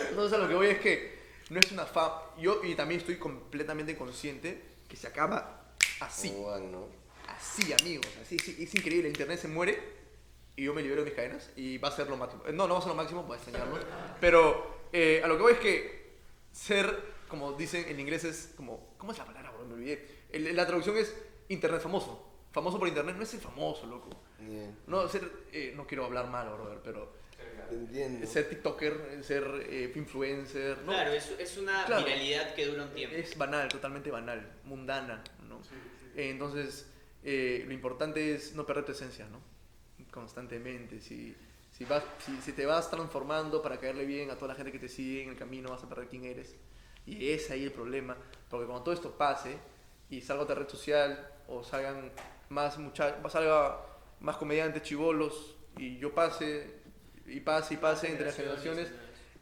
[0.09, 1.17] entonces a lo que voy es que
[1.49, 2.23] no es una fa...
[2.37, 5.63] Yo y también estoy completamente consciente que se acaba
[6.01, 6.29] así.
[6.29, 6.87] Como van, ¿no?
[7.27, 8.05] Así, amigos.
[8.21, 9.07] Así, sí, es increíble.
[9.07, 9.81] El internet se muere
[10.55, 12.43] y yo me libero de mis cadenas y va a ser lo máximo.
[12.45, 13.79] Eh, No, no va a ser lo máximo, voy a extrañarlo.
[14.19, 16.17] Pero eh, a lo que voy es que
[16.51, 18.93] ser, como dicen en inglés, es como.
[18.97, 19.65] ¿Cómo es la palabra, bro?
[19.65, 20.07] Me olvidé.
[20.31, 21.15] El- la traducción es
[21.49, 22.23] internet famoso.
[22.51, 24.09] Famoso por internet no es ser famoso, loco.
[24.39, 24.75] Bien.
[24.87, 25.29] No, ser.
[25.51, 27.13] eh, no quiero hablar mal, brother, pero.
[27.69, 28.25] Entiendo.
[28.25, 30.77] Ser TikToker, ser eh, influencer.
[30.79, 30.91] ¿no?
[30.93, 32.05] Claro, es, es una Claro.
[32.05, 33.15] viralidad que dura un tiempo.
[33.15, 35.59] Es banal, totalmente banal, mundana, ¿no?
[36.15, 36.87] Eh, entonces,
[37.23, 39.39] eh, lo importante es no perder tu esencia, ¿no?
[40.11, 41.01] Constantemente.
[41.01, 41.35] Si,
[41.71, 44.79] si, vas, si, si te vas transformando para caerle bien a toda la gente que
[44.79, 46.55] te sigue en el camino, vas a perder quién eres.
[47.07, 48.15] Y es ahí el problema,
[48.49, 49.57] porque cuando todo esto pase
[50.09, 52.11] y salga otra red social o salgan
[52.49, 53.79] más muchachos, salga
[54.19, 56.75] más comediantes chivolos y yo pase
[57.25, 58.91] y pase y pase entre las generaciones,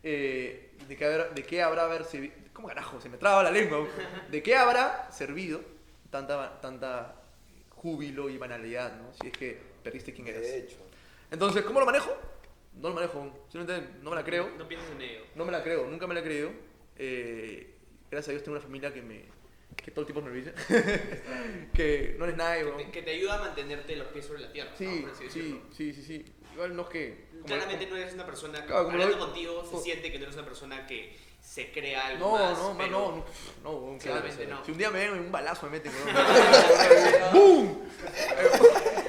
[0.03, 2.35] eh, ¿de, qué habrá, ¿de qué habrá haber servido?
[2.53, 3.01] ¿Cómo carajo?
[3.01, 3.87] Se me traba la lengua.
[4.29, 5.61] ¿De qué habrá servido
[6.11, 7.15] tanta, tanta
[7.71, 9.13] júbilo y banalidad, ¿no?
[9.13, 10.41] Si es que perdiste quién eres.
[10.41, 10.77] De hecho.
[11.31, 12.15] Entonces, ¿cómo lo manejo?
[12.75, 13.45] No lo manejo.
[13.49, 14.49] Simplemente no me la creo.
[14.57, 15.21] No pienses en ello.
[15.35, 15.87] No me la creo.
[15.87, 16.51] Nunca me la he creído.
[16.97, 17.75] Eh,
[18.09, 19.23] gracias a Dios tengo una familia que me...
[19.75, 20.53] Que todo el tiempo me dice.
[21.73, 24.51] que no eres nadie, Que te, que te ayuda a mantenerte los pies sobre la
[24.51, 24.71] tierra.
[24.77, 25.29] Sí, sí,
[25.71, 26.25] sí, sí, sí.
[26.53, 27.25] Igual no es que...
[27.31, 30.23] como- Claramente no eres una persona, Claro, hablando lo- contigo, se como- siente que no
[30.23, 32.57] eres una persona que se crea algo No, más.
[32.57, 33.25] no, pero- no,
[33.63, 34.63] no, no, Claramente no.
[34.65, 35.91] Si un día me ven un balazo me meten.
[37.33, 37.81] ¡Bum!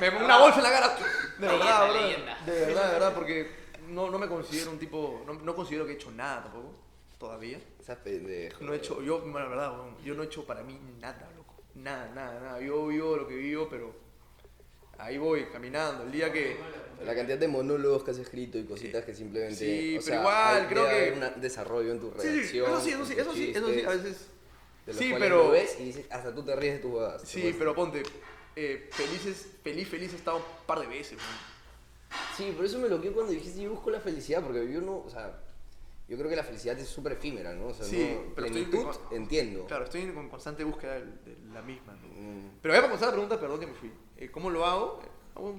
[0.01, 0.97] me pongo una bolsa en la cara.
[0.97, 2.01] De Leyenda, verdad, bro.
[2.03, 2.39] leyenda.
[2.45, 3.51] De verdad, de verdad, porque
[3.89, 6.74] no, no me considero un tipo, no, no considero que he hecho nada tampoco,
[7.19, 7.61] todavía.
[7.81, 8.62] Estás pendejo.
[8.64, 9.73] No he hecho, yo, bueno, la verdad,
[10.05, 11.55] yo no he hecho para mí nada, loco.
[11.75, 12.61] Nada, nada, nada.
[12.61, 13.95] Yo vivo lo que vivo, pero
[14.99, 16.05] ahí voy, caminando.
[16.05, 16.57] El día que...
[17.05, 19.57] La cantidad de monólogos que has escrito y cositas que simplemente.
[19.57, 22.29] Sí, o pero sea, igual, hay- creo que- haber un desarrollo en tu Sí, sí,
[22.29, 22.71] redacción.
[22.71, 24.27] eso sí, eso sí, eso sí, eso sí, a veces...
[24.87, 27.23] de los Sí, pero- Lo ves y dices, hasta tú te ríes de tus jugadas.
[27.27, 28.03] Sí, pero ponte,
[28.57, 31.57] eh, felices, feliz, feliz he estado un par de veces, weón.
[32.37, 34.99] Sí, por eso me lo quedé cuando dijiste yo busco la felicidad, porque yo no,
[34.99, 35.39] o sea,
[36.09, 37.67] yo creo que la felicidad es súper efímera, ¿no?
[37.69, 39.67] O sea, Sí, no, pero estoy plenitud, con- entiendo.
[39.67, 41.95] Claro, estoy en constante búsqueda de, de la misma.
[41.95, 42.09] ¿no?
[42.09, 43.93] Mm, Pero voy a contestar la pregunta, perdón que me fui.
[44.17, 45.01] Eh, ¿Cómo lo hago?
[45.03, 45.53] Eh,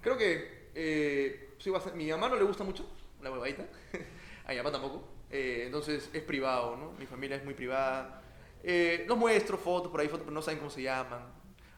[0.00, 2.88] creo que eh, soy bastante- mi mamá no le gusta mucho
[3.20, 3.66] la huevadita,
[4.46, 5.08] a mi papá tampoco.
[5.30, 6.92] Eh, entonces es privado, ¿no?
[6.92, 8.22] Mi familia es muy privada.
[8.62, 11.22] Eh, los muestro fotos por ahí, fotos, pero no saben cómo se llaman.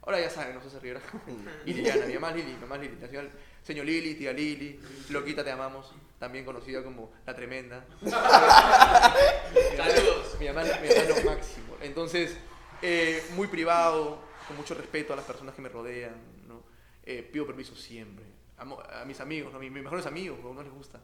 [0.03, 1.01] Ahora ya saben, no se Rivera.
[1.65, 2.97] y Liliana, mi mamá es Lili, mi mamá es Lili.
[3.01, 3.31] Nació el
[3.63, 4.79] señor Lili, tía Lili,
[5.11, 5.95] Loquita te amamos,
[6.25, 7.85] también conocida como La Tremenda.
[9.77, 10.37] Saludos.
[10.41, 10.89] Mi mamá, mi
[11.25, 11.77] máximo.
[11.83, 12.37] Entonces,
[12.81, 14.19] eh, muy privado,
[14.49, 16.15] con mucho respeto a las personas que me rodean,
[16.49, 16.63] ¿no?
[17.03, 18.25] Eh, pido permiso siempre.
[18.57, 19.59] Amo- a mis amigos, ¿no?
[19.59, 20.55] mis, mis mejores amigos, ¿no?
[20.55, 20.99] no les gusta.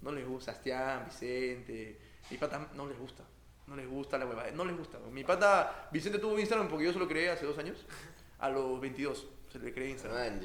[0.00, 0.52] No les gusta.
[0.52, 2.00] Sebastián, Vicente,
[2.30, 3.24] mi pata, no les gusta.
[3.66, 4.50] No les gusta la huevada.
[4.52, 4.98] No les gusta.
[5.12, 7.84] Mi pata Vicente tuvo Instagram porque yo se lo creé hace dos años.
[8.38, 10.38] A los 22 se le creé Instagram.
[10.38, 10.40] Man.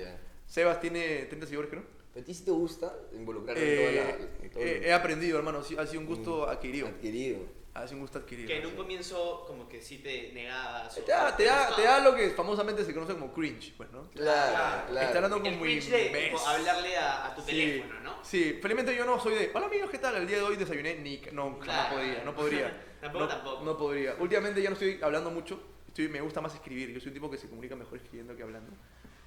[0.47, 2.00] Sebas tiene 30 seguidores, creo.
[2.13, 4.43] ¿Pero a ti sí te gusta involucrarte Eh, en toda la...
[4.45, 5.63] en todo eh, he aprendido, hermano.
[5.63, 6.87] sí, Ha sido un gusto adquirido.
[6.87, 7.39] adquirido?
[7.73, 8.47] Ha sido un gusto adquirido.
[8.49, 10.93] Que en un comienzo como que sí te negabas.
[10.93, 14.09] Te da, te, da, te da lo que famosamente se conoce como cringe, pues, ¿no?
[14.11, 15.05] Claro, claro.
[15.07, 18.25] Está hablando como muy cringe de hablarle a, a tu Sí, teléfono, ¿no?
[18.25, 19.51] Sí, felizmente yo no soy de.
[19.53, 20.15] Hola amigos, ¿qué tal?
[20.17, 20.95] El día de hoy desayuné.
[20.95, 21.95] Ni, no, jamás Claro.
[21.95, 22.85] podría, no podría.
[23.01, 23.63] Tampoco, no, tampoco.
[23.63, 24.15] No podría.
[24.19, 25.59] Últimamente ya no estoy hablando mucho.
[25.87, 26.91] Estoy, me gusta más escribir.
[26.91, 28.73] Yo soy un tipo que se comunica mejor escribiendo que hablando.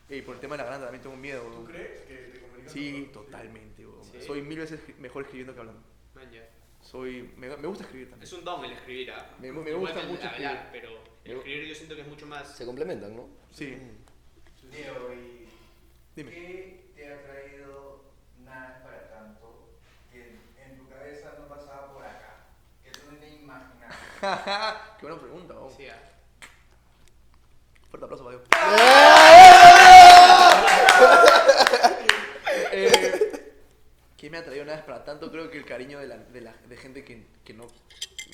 [0.08, 1.42] Y por el tema de la garganta también tengo miedo.
[1.44, 1.66] ¿Tú weón.
[1.66, 3.12] crees que te comunicas Sí, mejor?
[3.24, 3.86] totalmente.
[4.12, 4.20] Sí.
[4.20, 5.82] Soy mil veces mejor escribiendo que hablando.
[6.14, 6.30] Man.
[6.82, 8.24] Soy, me, me gusta escribir también.
[8.24, 9.10] Es un don el escribir.
[9.12, 9.30] ¿ah?
[9.38, 10.90] Me- me gusta el mucho hablar, pero
[11.24, 12.54] el escribir yo siento que es mucho más.
[12.54, 13.26] Se complementan, ¿no?
[13.50, 13.76] Sí,
[14.70, 15.48] Diego, ¿y
[16.14, 16.30] dime.
[16.30, 18.04] qué te ha traído
[18.44, 19.70] nada para tanto
[20.12, 22.44] que en tu cabeza no pasaba por acá?
[22.82, 23.96] Que tú no te imaginabas.
[25.00, 25.54] Qué buena pregunta.
[25.76, 25.98] Sí, ah.
[27.90, 28.48] Fuerte aplauso para Dios.
[32.76, 33.42] Eh,
[34.16, 35.30] ¿Qué me ha traído nada para tanto?
[35.30, 37.66] Creo que el cariño de, la, de, la, de gente que, que no.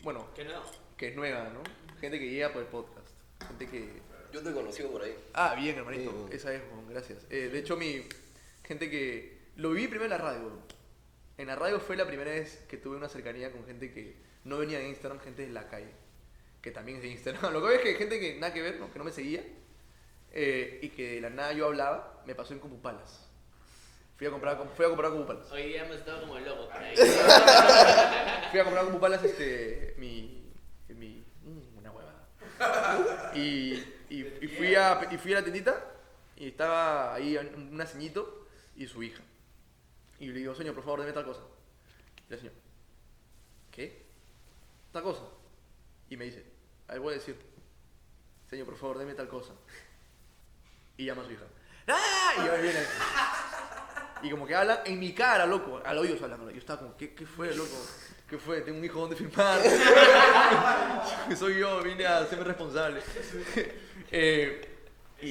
[0.02, 0.62] Bueno, Que no.
[0.96, 1.62] que es nueva, ¿no?
[2.00, 3.08] Gente que llega por el podcast.
[3.46, 4.00] Gente que.
[4.32, 5.14] Yo te he conocido por ahí.
[5.34, 6.10] Ah, bien, hermanito.
[6.10, 6.34] Sí, bueno.
[6.34, 7.26] Esa es, bueno, gracias.
[7.30, 8.06] Eh, de hecho, mi.
[8.64, 9.38] Gente que.
[9.56, 10.58] Lo viví primero en la radio, bro.
[11.36, 14.58] En la radio fue la primera vez que tuve una cercanía con gente que no
[14.58, 15.90] venía de Instagram, gente de la calle.
[16.62, 17.52] Que también es de Instagram.
[17.52, 18.90] Lo que veo es que gente que nada que ver, ¿no?
[18.92, 19.42] Que no me seguía.
[20.32, 23.26] Eh, y que de la nada yo hablaba, me pasó en Compupalas.
[24.16, 25.12] Fui a comprar, fui a comprar.
[25.12, 26.94] Hoy día hemos estado como por ahí.
[28.50, 30.52] Fui a comprar con Pupalas este, mi,
[30.88, 31.24] mi,
[31.78, 33.32] una huevada.
[33.34, 35.84] Y, y, y fui a, y fui a la tiendita
[36.36, 39.22] y estaba ahí un, un ceñito y su hija.
[40.18, 41.40] Y le digo, señor, por favor, deme tal cosa.
[42.28, 42.56] Y la señora,
[43.70, 44.04] ¿qué?
[44.92, 45.22] Tal cosa.
[46.10, 46.44] Y me dice,
[46.88, 47.36] ahí voy a decir,
[48.50, 49.54] señor, por favor, deme tal cosa.
[51.00, 51.44] Y llama a su hija.
[51.88, 52.32] ¡Ah!
[52.36, 52.80] Y ahí viene.
[54.22, 56.50] Y como que hablan en mi cara, loco, al oído hablando.
[56.50, 57.74] Yo estaba como, ¿qué, qué fue, loco?
[58.28, 58.60] ¿Qué fue?
[58.60, 59.62] Tengo un hijo donde filmar.
[61.38, 63.00] Soy yo, vine a hacerme responsable.
[64.12, 64.68] Eh,
[65.22, 65.28] y,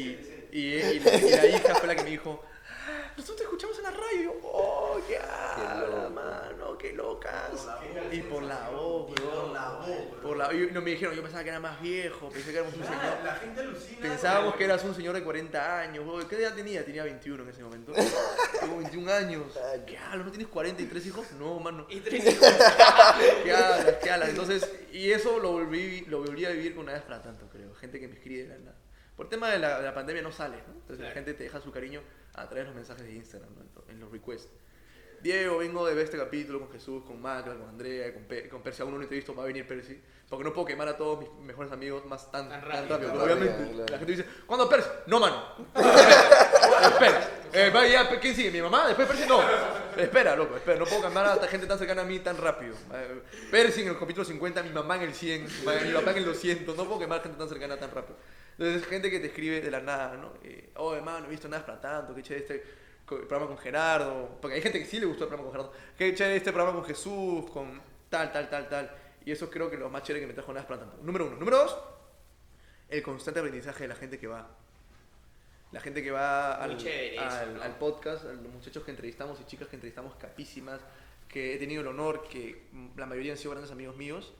[0.54, 2.42] y, y la, hija fue la que me dijo,
[3.18, 4.34] nosotros te escuchamos en la radio.
[4.42, 5.89] Oh, qué habla,
[8.12, 10.22] Y por la voz, Y por la voz, weón.
[10.22, 12.74] Por la, y no me dijeron, yo pensaba que era más viejo, pensé que éramos
[12.76, 13.00] un señor.
[13.02, 14.02] Ah, la gente alucina.
[14.02, 16.26] Pensábamos que eras un señor de 40 años.
[16.28, 16.84] ¿Qué edad tenía?
[16.86, 17.94] Tenía 21 en ese momento.
[18.60, 19.60] Tengo 21 años.
[19.86, 20.26] ¿Qué hablas?
[20.26, 21.32] ¿No tienes 43 hijos?
[21.40, 21.86] No, mano.
[21.90, 22.48] Y tres hijos.
[23.44, 23.96] ¿Qué hablas?
[24.02, 24.30] ¿Qué hablas?
[24.30, 27.74] Entonces, y eso lo volví, lo volví a vivir con una vez para tanto, creo.
[27.76, 28.78] Gente que me escribe de la nada.
[29.16, 30.74] Por tema de la, de la pandemia no sale, ¿no?
[30.74, 31.14] Entonces la Claro.
[31.16, 32.02] gente te deja su cariño
[32.34, 33.84] a través de los mensajes de Instagram, ¿no?
[33.92, 34.50] En los requests.
[35.22, 38.62] Diego, vengo de ver este capítulo con Jesús, con Macra, con Andrea, con, Pe- con
[38.62, 38.82] Percy.
[38.82, 40.00] Aún no lo he visto, va a venir Percy.
[40.30, 42.88] Porque no puedo quemar a todos mis mejores amigos más tan, Tan rápido.
[42.98, 43.10] rápido.
[43.12, 43.92] Tan rápido, obviamente, claro.
[43.92, 44.90] la gente dice, ¿cuándo Percy?
[45.08, 45.44] No, mano.
[46.84, 47.30] espera.
[47.52, 48.52] Eh, va, ya, ¿Quién sigue?
[48.52, 48.88] ¿Mi mamá?
[48.88, 49.26] ¿Después Percy?
[49.28, 49.42] No.
[49.98, 50.78] Espera, loco, espera.
[50.80, 52.76] No puedo quemar a esta gente tan cercana a mí tan rápido.
[52.94, 55.44] Eh, Percy en el capítulo 50, mi mamá en el 100,
[55.88, 56.78] mi papá en el 200.
[56.78, 58.18] No puedo quemar gente tan cercana tan rápido.
[58.58, 60.34] Entonces, gente que te escribe de la nada, ¿no?
[60.44, 62.64] Eh, oh, hermano, no he visto nada para tanto, qué chévere este
[63.10, 64.38] co- programa con Gerardo.
[64.40, 65.78] Porque hay gente que sí le gustó el programa con Gerardo.
[65.98, 68.92] Qué chévere este programa con Jesús, con tal, tal, tal, tal.
[69.26, 70.98] Y eso creo que lo más chévere que me trajo nada para tanto.
[71.04, 71.36] Número uno.
[71.38, 71.78] Número dos,
[72.90, 74.48] el constante aprendizaje de la gente que va.
[75.72, 77.62] La gente que va al, eso, al- ¿no?
[77.64, 80.82] al podcast, a los muchachos que entrevistamos y chicas que entrevistamos capísimas,
[81.28, 82.64] que he tenido el honor, que
[82.96, 84.34] la mayoría han sido grandes amigos míos.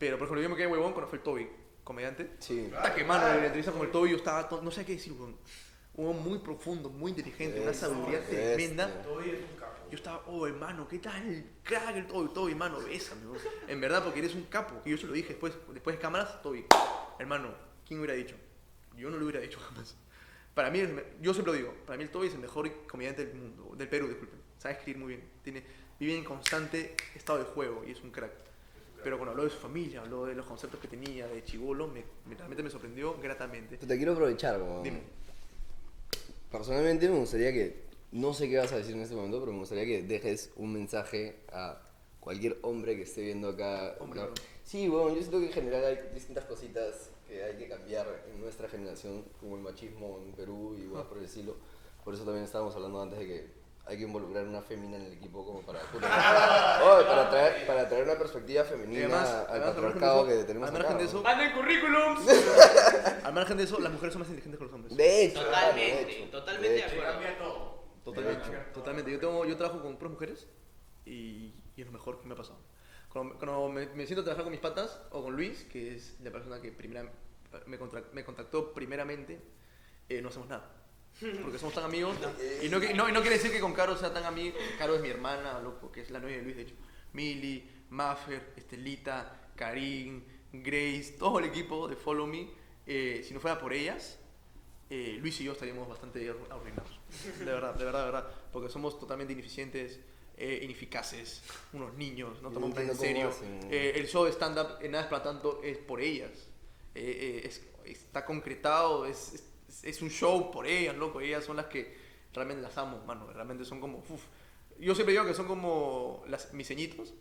[0.00, 1.48] Pero, por ejemplo, yo me quedé huevón cuando fue el Toby,
[1.84, 2.30] comediante.
[2.40, 2.72] Sí.
[2.76, 5.12] Hasta que, mano, en la entrevista con el Toby yo estaba, no sé qué decir,
[5.12, 5.36] weón.
[5.96, 8.38] Un hombre muy profundo, muy inteligente, una sabiduría bestia.
[8.54, 9.02] tremenda.
[9.02, 9.74] Toby es un capo.
[9.90, 11.44] Yo estaba, oh, hermano, ¿qué tal?
[11.62, 13.38] Crack el Toby, Toby, hermano, bésame, weón.
[13.68, 14.74] En verdad, porque eres un capo.
[14.84, 16.64] Y yo se lo dije después, después de cámaras, Toby,
[17.20, 17.50] hermano,
[17.86, 18.34] ¿quién hubiera dicho?
[18.96, 19.94] Yo no lo hubiera dicho jamás.
[20.54, 20.80] Para mí,
[21.20, 23.88] yo siempre lo digo, para mí el Toby es el mejor comediante del mundo, del
[23.88, 24.38] Perú, disculpen.
[24.58, 25.62] Sabe escribir muy bien, tiene,
[26.00, 28.32] vive en constante estado de juego y es un crack.
[29.02, 32.02] Pero cuando habló de su familia, habló de los conceptos que tenía, de chivolo, me,
[32.26, 33.76] me- realmente me sorprendió gratamente.
[33.76, 34.82] Te quiero aprovechar, como...
[34.82, 35.02] Dime.
[36.50, 39.58] Personalmente me gustaría que, no sé qué vas a decir en este momento, pero me
[39.58, 41.80] gustaría que dejes un mensaje a
[42.20, 43.96] cualquier hombre que esté viendo acá.
[44.00, 44.28] Hombre, No.
[44.64, 48.40] Sí, bueno, yo siento que en general hay distintas cositas que hay que cambiar en
[48.40, 51.56] nuestra generación, como el machismo en Perú y bueno, por el estilo.
[52.02, 53.46] Por eso también estábamos hablando antes de que
[53.86, 55.90] hay que involucrar una fémina en el equipo como para, Oh,
[57.06, 60.68] para, traer, para traer una perspectiva femenina además, al además, de patriarcado eso- que tenemos
[60.68, 62.28] al margen acá, de eso- ¡Manden currículums!
[63.24, 64.96] Al margen de eso, las mujeres son más inteligentes que los hombres.
[64.96, 66.90] De hecho, Totalmente, de hecho, totalmente de de hecho.
[66.94, 67.12] acuerdo.
[67.12, 67.84] Cambia todo.
[68.04, 68.72] Totalmente, todo.
[68.72, 69.12] totalmente.
[69.12, 70.48] Yo, tengo, yo trabajo con puras mujeres
[71.04, 72.58] y, y es lo mejor que me ha pasado.
[73.10, 76.18] Cuando, cuando me, me siento a trabajar con mis patas, o con Luis, que es
[76.20, 77.10] la persona que primera,
[77.66, 79.40] me, contra- me contactó primeramente,
[80.08, 80.70] eh, no hacemos nada.
[81.42, 82.16] Porque somos tan amigos.
[82.62, 84.56] Y no, no, y no quiere decir que con Caro sea tan amigo.
[84.78, 86.74] Caro es mi hermana, loco, que es la novia de Luis, de hecho.
[87.12, 92.48] Mili, Maffer, Estelita, Karim, Grace, todo el equipo de Follow Me.
[92.86, 94.18] eh, si no fuera por ellas,
[94.90, 96.90] eh, Luis y yo estaríamos bastante arru- arruinados.
[97.38, 98.30] De verdad, de verdad, de verdad.
[98.52, 100.00] Porque somos totalmente ineficientes,
[100.36, 101.42] eh, ineficaces,
[101.72, 103.30] unos niños, no tomamos tan en serio.
[103.70, 106.30] Eh, el show de stand-up, en nada es para tanto, es por ellas.
[106.94, 109.44] Eh, eh, es- está concretado, es, es,
[109.82, 111.20] es un show por ellas, loco.
[111.20, 111.96] Ellas son las que
[112.32, 113.30] realmente las amo, mano.
[113.32, 113.98] Realmente son como.
[113.98, 114.22] uf.
[114.78, 117.14] Yo siempre digo que son como las, mis ceñitos.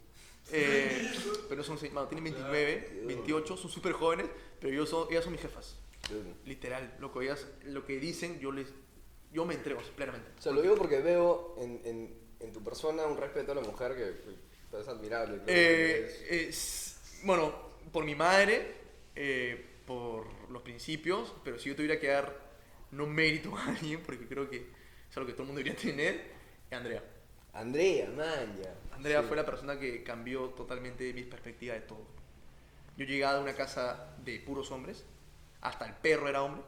[0.52, 1.12] eh,
[1.50, 4.26] pero son, mano, tienen 29, 28, son súper jóvenes,
[4.60, 5.78] pero yo son, ellas son mis jefas.
[6.46, 8.68] Literal, loco, ellas lo que dicen, yo les
[9.32, 10.30] yo me entrego plenamente.
[10.38, 13.62] O sea, lo digo porque veo en, en, en tu persona un respeto a la
[13.62, 14.34] mujer que
[14.70, 15.38] que es admirable.
[15.44, 17.54] creo que es- Eh, es- bueno,
[17.92, 18.76] por mi madre,
[19.16, 22.34] eh, por los principios, pero si yo tuviera que dar
[22.92, 24.68] no mérito a alguien, porque creo que
[25.10, 26.32] es algo que todo el mundo debería tener,
[26.70, 27.04] es Andrea.
[27.54, 28.74] Andrea, man, ya.
[28.96, 29.28] Andrea Sí.
[29.28, 32.06] fue la persona que cambió totalmente mi perspectiva de todo.
[32.98, 35.04] Yo llegaba de una casa de puros hombres,
[35.62, 36.64] hasta el perro era hombre.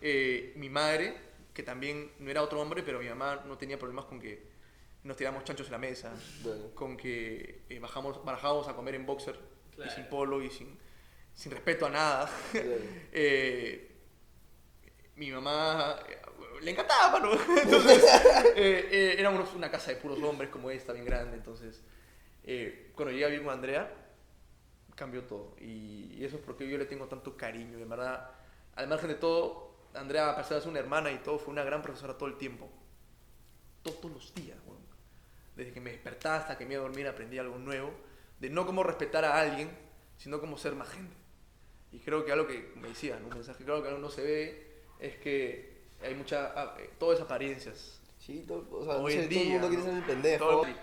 [0.00, 1.14] Eh, mi madre,
[1.54, 4.46] que también no era otro hombre, pero mi mamá no tenía problemas con que
[5.04, 6.12] nos tiramos chanchos en la mesa,
[6.42, 6.70] Bueno.
[6.74, 9.38] con que eh, bajamos, bajábamos a comer en boxer
[9.74, 9.90] Claro.
[9.90, 10.76] y sin polo y sin,
[11.38, 12.30] sin respeto a nada.
[12.50, 12.68] Claro.
[13.12, 13.88] Eh,
[15.14, 16.18] mi mamá eh,
[16.62, 17.32] le encantaba, ¿no?
[17.62, 18.04] Entonces,
[18.56, 21.36] eh, eh, éramos una casa de puros hombres como esta, bien grande.
[21.36, 21.82] Entonces,
[22.94, 23.88] cuando llegué a vivir con Andrea,
[24.96, 25.54] cambió todo.
[25.60, 27.78] Y, y eso es porque yo le tengo tanto cariño.
[27.78, 28.30] Y en verdad,
[28.74, 31.62] al margen de todo, Andrea, a pesar de ser una hermana y todo, fue una
[31.62, 32.68] gran profesora todo el tiempo.
[33.82, 34.82] Todos los días, weón.
[35.54, 37.92] Desde que me despertaba hasta que me iba a dormir aprendí algo nuevo.
[38.40, 39.70] De no cómo respetar a alguien,
[40.16, 41.17] sino cómo ser más gente.
[41.92, 44.66] Y creo que algo que me decían, un mensaje claro que no se ve,
[44.98, 48.00] es que hay mucha, ah, eh, todo es apariencias.
[48.18, 50.66] Sí, todo, o sea, Hoy en todo el día, mundo quiere ser el pendejo.
[50.66, 50.76] El-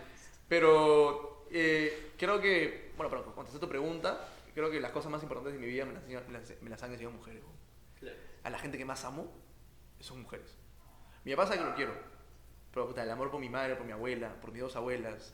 [0.47, 5.53] Pero eh, creo que, bueno, para contestar tu pregunta, creo que las cosas más importantes
[5.53, 7.43] de mi vida me las, me las- me las han enseñado mujeres.
[7.99, 8.17] Claro.
[8.43, 9.31] A la gente que más amo
[9.99, 10.55] son mujeres.
[11.23, 11.93] Mi papá sabe que lo quiero,
[12.73, 15.33] pero puta, el amor por mi madre, por mi abuela, por mis dos abuelas,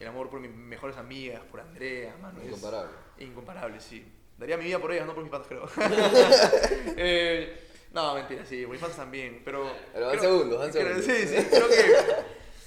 [0.00, 2.40] el amor por mis mejores amigas, por Andrea, mano.
[2.40, 2.90] es- Incomparable.
[3.18, 4.12] Incomparable, sí.
[4.38, 5.66] Daría mi vida por ellas, no por mis patas, creo.
[6.96, 7.60] Eh,
[7.92, 9.70] no, mentira, sí, mis patas también, pero...
[9.92, 11.04] Pero creo- segundos, creo- segundos.
[11.04, 11.94] Sí, sí, creo que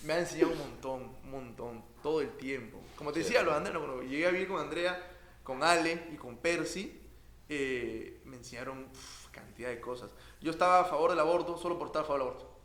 [0.03, 2.79] me ha enseñado un montón, un montón, todo el tiempo.
[2.95, 3.25] Como te Sí.
[3.25, 5.11] decía, lo de Andrea, cuando llegué a vivir con Andrea,
[5.43, 7.01] con Ale y con Percy,
[7.49, 10.11] eh, me enseñaron uf, cantidad de cosas.
[10.41, 12.59] Yo estaba a favor del aborto solo por estar a favor del aborto.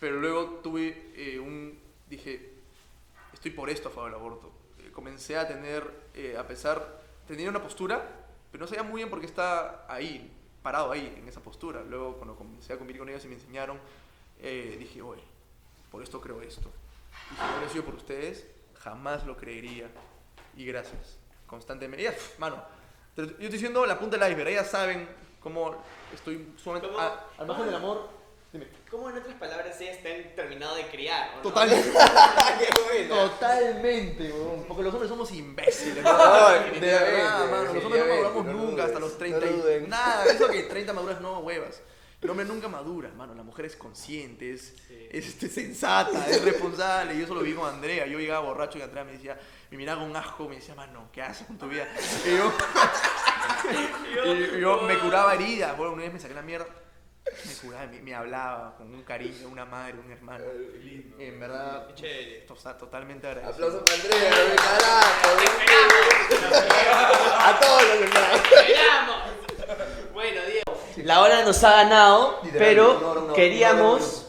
[0.00, 1.78] Pero luego tuve eh, un...
[2.08, 2.52] Dije,
[3.32, 4.52] estoy por esto a favor del aborto.
[4.80, 9.10] Eh, comencé a tener, eh, a pesar, tenía una postura, pero no sabía muy bien
[9.10, 10.32] por qué está ahí,
[10.62, 11.82] parado ahí, en esa postura.
[11.82, 13.78] Luego, cuando comencé a convivir con ellos y me enseñaron,
[14.40, 15.22] eh, dije, oye,
[15.90, 16.70] por esto creo esto.
[17.32, 18.46] Y si no hubiera sido por ustedes,
[18.78, 19.88] jamás lo creería.
[20.56, 22.04] Y gracias, constantemente.
[22.04, 22.62] Pf, mano,
[23.16, 25.08] yo estoy diciendo la punta del iceberg, ellas saben
[25.40, 25.76] cómo
[26.12, 26.88] estoy sumamente...
[27.38, 28.08] Al margen del amor,
[28.52, 28.66] dime.
[28.90, 31.30] ¿Cómo en otras palabras ellas te han terminado de criar?
[31.32, 31.42] ¿o no?
[31.42, 31.90] Totalmente.
[33.08, 34.64] Totalmente, weón.
[34.68, 36.02] Porque los hombres somos imbéciles.
[36.04, 36.50] ¿no?
[36.50, 37.74] de verdad, mano.
[37.74, 39.88] Los hombres no maduramos no nunca hasta dudes, los 30 no lo y duden.
[39.88, 41.82] Nada, eso que 30 maduras no, huevas.
[42.22, 43.34] El hombre nunca madura, mano.
[43.34, 45.08] La mujer es consciente, es, Sí.
[45.10, 47.16] es, este, sensata, es responsable.
[47.16, 48.06] Yo eso lo vi con Andrea.
[48.06, 49.38] Yo llegaba borracho y Andrea me decía,
[49.70, 51.86] me miraba con asco, me decía, mano, ¿qué haces con tu vida?
[52.26, 52.36] Y
[54.14, 55.76] yo, y yo me curaba heridas.
[55.76, 56.66] Bueno, una vez me saqué la mierda.
[57.44, 60.44] Me curaba, me, me hablaba con un cariño, una madre, un hermano.
[61.18, 61.88] En verdad,
[62.46, 63.66] to- totalmente agradecido.
[63.68, 65.40] Aplausos para Andrea, no carajo.
[65.42, 66.06] ¡Esperamos!
[67.38, 68.34] A todos los demás.
[68.34, 69.16] ¡Esperamos!
[70.14, 70.80] Bueno, Diego.
[71.04, 74.22] La hora nos ha ganado, pero queríamos...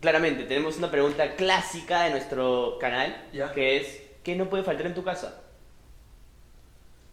[0.00, 3.52] Claramente, tenemos una pregunta clásica de nuestro canal, Ya.
[3.52, 5.40] que es, ¿qué no puede faltar en tu casa?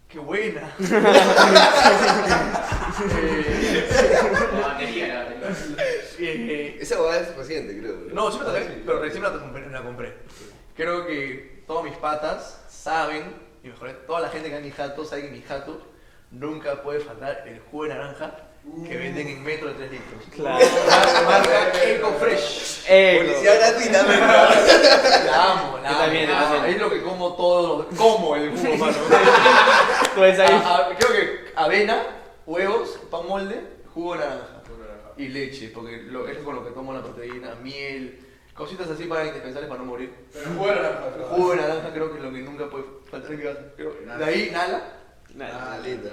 [0.07, 0.73] ¡Qué buena!
[2.99, 5.39] La batería, la batería.
[6.21, 7.95] Eh, Esa abogada es reciente, creo.
[8.13, 10.13] no, sí me la traje, pero recién la compré, la compré.
[10.75, 13.33] Creo que todos mis patas saben,
[13.63, 15.81] y mejor toda la gente que va en mi jato sabe que en mi jato
[16.31, 18.31] nunca puede faltar el jugo de naranja
[18.85, 20.23] que venden en metro de 3 litros.
[20.35, 20.65] Claro.
[21.25, 22.83] Marca- Marca Eco Fresh.
[23.17, 24.25] Policía gratuita, pero.
[25.25, 25.99] La amo, la Yo amo.
[26.03, 26.55] también, yo la amo.
[26.55, 26.75] también.
[26.75, 27.97] Es lo que como todos los...
[27.97, 28.97] Como el jugo, mano.
[30.15, 30.53] Tú ves ahí.
[30.65, 32.03] A- a- creo que avena,
[32.49, 33.61] huevos, pan molde,
[33.93, 34.61] jugo de naranja.
[35.17, 39.25] Y leche, porque lo- es con lo que tomo la proteína, miel, Cositas así para
[39.25, 40.11] indispensables para no morir.
[40.33, 41.01] Pero jugo de naranja.
[41.29, 43.59] Jugo de naranja creo que es lo que nunca puede faltar en mi casa.
[43.77, 44.99] Creo- De ahí, nada.
[45.33, 45.75] Nada.
[45.75, 46.09] Ah, lindo.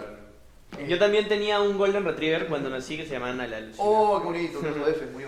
[0.87, 3.63] Yo también tenía un Golden Retriever cuando nací que se llamaba Nala.
[3.79, 5.27] Oh, qué bonito, nuestro F, murió.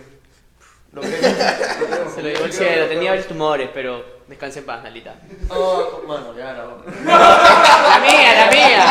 [0.93, 1.25] Lo queremos,
[2.05, 2.11] lo.
[2.13, 5.15] Se lo llevó el cielo, tenía varios tumores, pero descanse en paz, Nalita.
[5.49, 6.83] Oh, mano, ya no.
[7.07, 8.91] La mía, la mía.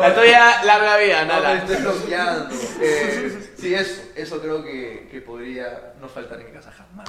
[0.00, 1.54] La tuya, larga vida, No me Nala.
[1.58, 2.54] estoy bloqueando.
[2.80, 7.08] Eh, sí, eso, eso creo que, que podría no faltar en mi casa jamás.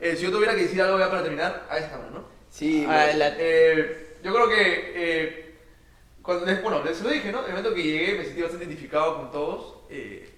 [0.00, 2.24] Eh, si yo tuviera que decir algo ya para terminar, a esta ¿no?
[2.50, 5.54] Sí, Ah, la- Eh, yo creo que, eh,
[6.20, 7.38] cuando, bueno, les lo dije, ¿no?
[7.40, 10.28] En el momento que llegué me sentí bastante identificado con todos, eh,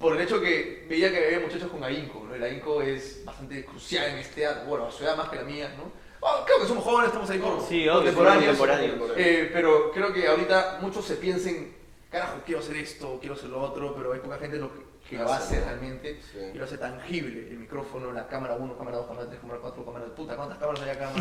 [0.00, 2.34] por el hecho que veía que había muchachos con ahínco, ¿no?
[2.34, 5.72] El ahínco es bastante crucial en este edad, bueno, su edad más que la mía,
[5.76, 5.92] ¿no?
[6.22, 9.12] Oh, creo que somos jóvenes, estamos ahí con Sí, contemporáneos, contemporáneos.
[9.16, 11.74] eh, pero creo que ahorita muchos se piensen,
[12.10, 15.16] carajo, quiero hacer esto, quiero hacer lo otro, pero hay poca gente lo que, que
[15.18, 16.38] lo hace realmente Sí.
[16.54, 17.48] y lo hace tangible.
[17.50, 20.04] El micrófono, la cámara 1, cámara 2, cámara 3, cámara 4, cámara...
[20.14, 21.12] Puta, ¿cuántas cámaras hay acá?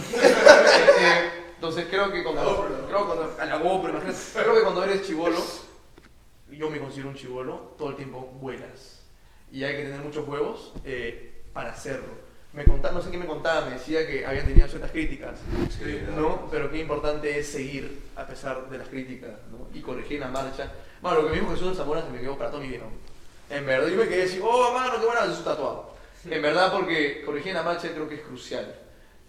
[1.01, 2.67] Eh, entonces creo que cuando...
[2.87, 4.17] Creo cuando a la GoPro, imagínate.
[4.33, 5.37] Creo que cuando eres chivolo,
[6.51, 9.01] yo me considero un chivolo, todo el tiempo vuelas.
[9.51, 12.29] Y hay que tener muchos huevos eh, para hacerlo.
[12.53, 15.39] Me contaba, no sé qué me contaba, me decía que habían tenido ciertas críticas,
[15.69, 16.47] Sí, ¿no?
[16.49, 19.67] Pero qué importante es seguir a pesar de las críticas, ¿no?
[19.77, 20.71] Y corregir la marcha.
[21.01, 22.85] Bueno, lo que me dijo Jesús de Zamora se me quedó para todo mi vida.
[23.51, 25.93] En verdad, yo me quedé así, oh, mano, qué bueno Jesús tatuado.
[26.25, 28.75] En verdad, porque corregir la marcha creo que es crucial.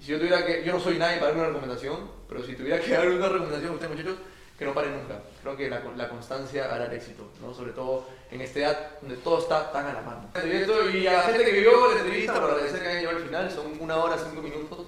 [0.01, 2.81] Si yo tuviera que, yo no soy nadie para dar una recomendación, pero si tuviera
[2.81, 4.19] que dar una recomendación a ustedes muchachos,
[4.61, 5.19] que no paren nunca.
[5.41, 7.55] Creo que la, la constancia hará el éxito, ¿no?
[7.55, 10.29] Sobre todo en esta edad donde todo está tan a la mano.
[10.93, 13.51] Y a la gente que vio la entrevista, para agradecer que hayan llegado al final,
[13.51, 14.81] son una hora, cinco minutos.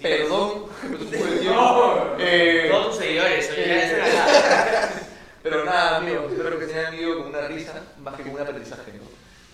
[0.00, 2.16] Perdón, fue el tiempo.
[2.18, 4.90] Eh, Todos tus seguidores, acá.
[5.42, 8.40] pero nada, amigos, espero que se hayan ido con una risa más que con un
[8.40, 8.92] aprendizaje.
[8.94, 9.04] ¿no?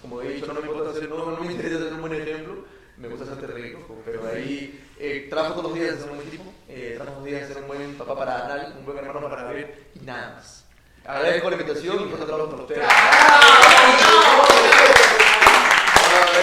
[0.02, 2.64] Como he dicho, no me, importa hacer, no, no me interesa ser un buen ejemplo,
[2.96, 6.30] me gusta hacerte reír, pero ahí eh, trabajo todos los días de ser un buen
[6.30, 8.98] tipo, eh, trabajo todos los días de ser un buen papá para Anal, un buen
[8.98, 10.64] hermano para Gabriel y nada más.
[11.04, 12.82] Agradezco la invitación y un fuerte aplauso para ustedes.
[12.88, 14.50] ¿ah?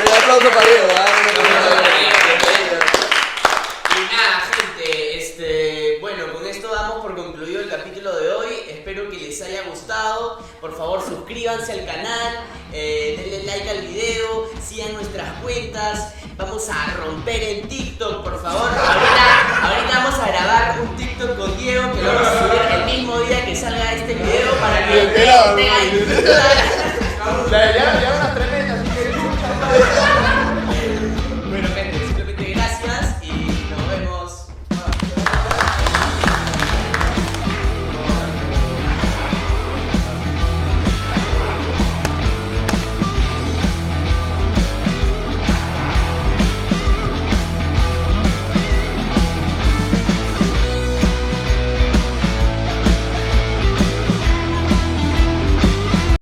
[0.05, 0.87] Un aplauso para Diego.
[3.95, 8.49] Y nada, gente, este, bueno, con esto damos por concluido el capítulo de hoy.
[8.69, 10.39] Espero que les haya gustado.
[10.59, 16.13] Por favor, suscríbanse al canal, eh, denle like al video, sigan nuestras cuentas.
[16.41, 18.69] Vamos a romper en TikTok, por favor.
[18.69, 22.85] Ahorita, ahorita vamos a grabar un TikTok con Diego que lo vamos a subir el
[22.85, 28.30] mismo día que salga este video para que Bien, tengan bien, tengan- Ya, ya, ya.